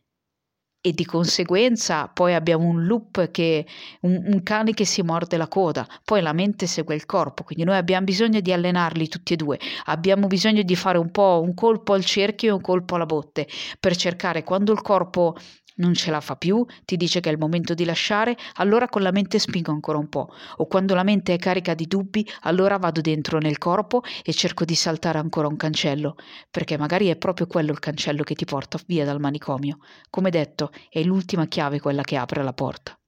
e 0.87 0.93
di 0.93 1.05
conseguenza 1.05 2.07
poi 2.07 2.33
abbiamo 2.33 2.69
un 2.69 2.87
loop 2.87 3.33
che 3.33 3.67
un, 4.03 4.23
un, 4.25 4.43
cane 4.45 4.73
che 4.73 4.85
si 4.85 5.03
morde 5.03 5.37
la 5.37 5.49
coda, 5.49 5.85
poi 6.05 6.23
la 6.23 6.33
mente 6.33 6.69
segue 6.69 6.95
il 6.95 7.07
corpo, 7.07 7.43
quindi 7.43 7.65
noi 7.65 7.77
abbiamo 7.77 8.05
bisogno 8.05 8.39
di 8.39 8.53
allenarli 8.53 9.09
tutti 9.09 9.33
e 9.33 9.37
due, 9.37 9.59
abbiamo 9.87 10.29
bisogno 10.29 10.63
di 10.63 10.77
fare 10.77 10.99
un 10.99 11.11
po' 11.11 11.41
un 11.43 11.55
colpo 11.55 11.93
al 11.93 12.05
cerchio 12.05 12.51
e 12.51 12.53
un 12.53 12.61
colpo 12.61 12.95
alla 12.95 13.05
botte 13.05 13.49
per 13.81 13.97
cercare 13.97 14.45
quando 14.45 14.73
il 14.73 14.81
corpo 14.81 15.35
non 15.77 15.95
ce 15.95 16.11
la 16.11 16.21
fa 16.21 16.37
più, 16.37 16.65
ti 16.85 16.97
dice 16.97 17.21
che 17.21 17.29
è 17.29 17.33
il 17.33 17.39
momento 17.39 17.75
di 17.75 17.85
lasciare, 17.85 18.37
allora 18.55 18.89
con 18.89 19.03
la 19.03 19.11
mente 19.11 19.39
spingo 19.39 19.71
ancora 19.71 19.99
un 19.99 20.09
po', 20.09 20.29
o 20.57 20.67
quando 20.67 20.95
la 20.95 21.03
mente 21.03 21.35
è 21.35 21.39
carica 21.39 21.75
di 21.75 21.87
dubbi, 21.87 22.27
allora 22.43 22.79
vado 22.79 23.01
dentro 23.01 23.39
nel 23.39 23.59
corpo 23.59 24.03
e 24.23 24.33
cerco 24.33 24.65
di 24.65 24.75
saltare 24.75 25.19
ancora 25.19 25.49
un 25.49 25.57
cancello, 25.57 26.17
perché 26.51 26.77
magari 26.79 27.09
è 27.09 27.17
proprio 27.17 27.47
quello 27.47 27.73
il 27.73 27.79
cancello 27.79 28.23
che 28.23 28.35
ti 28.35 28.45
porta 28.45 28.79
via 28.87 29.05
dal 29.05 29.21
manicomio. 29.21 29.79
Come 30.11 30.31
detto, 30.31 30.71
è 30.89 31.03
l'ultima 31.03 31.47
chiave 31.47 31.81
quella 31.81 32.03
che 32.03 32.17
apre 32.17 32.43
la 32.43 32.53
porta. 32.53 32.99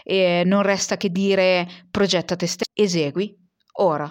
e 0.05 0.43
non 0.45 0.61
resta 0.61 0.95
che 0.95 1.09
dire 1.09 1.67
progetta 1.91 2.37
te 2.37 2.47
stesso, 2.47 2.71
esegui 2.73 3.37
ora. 3.79 4.09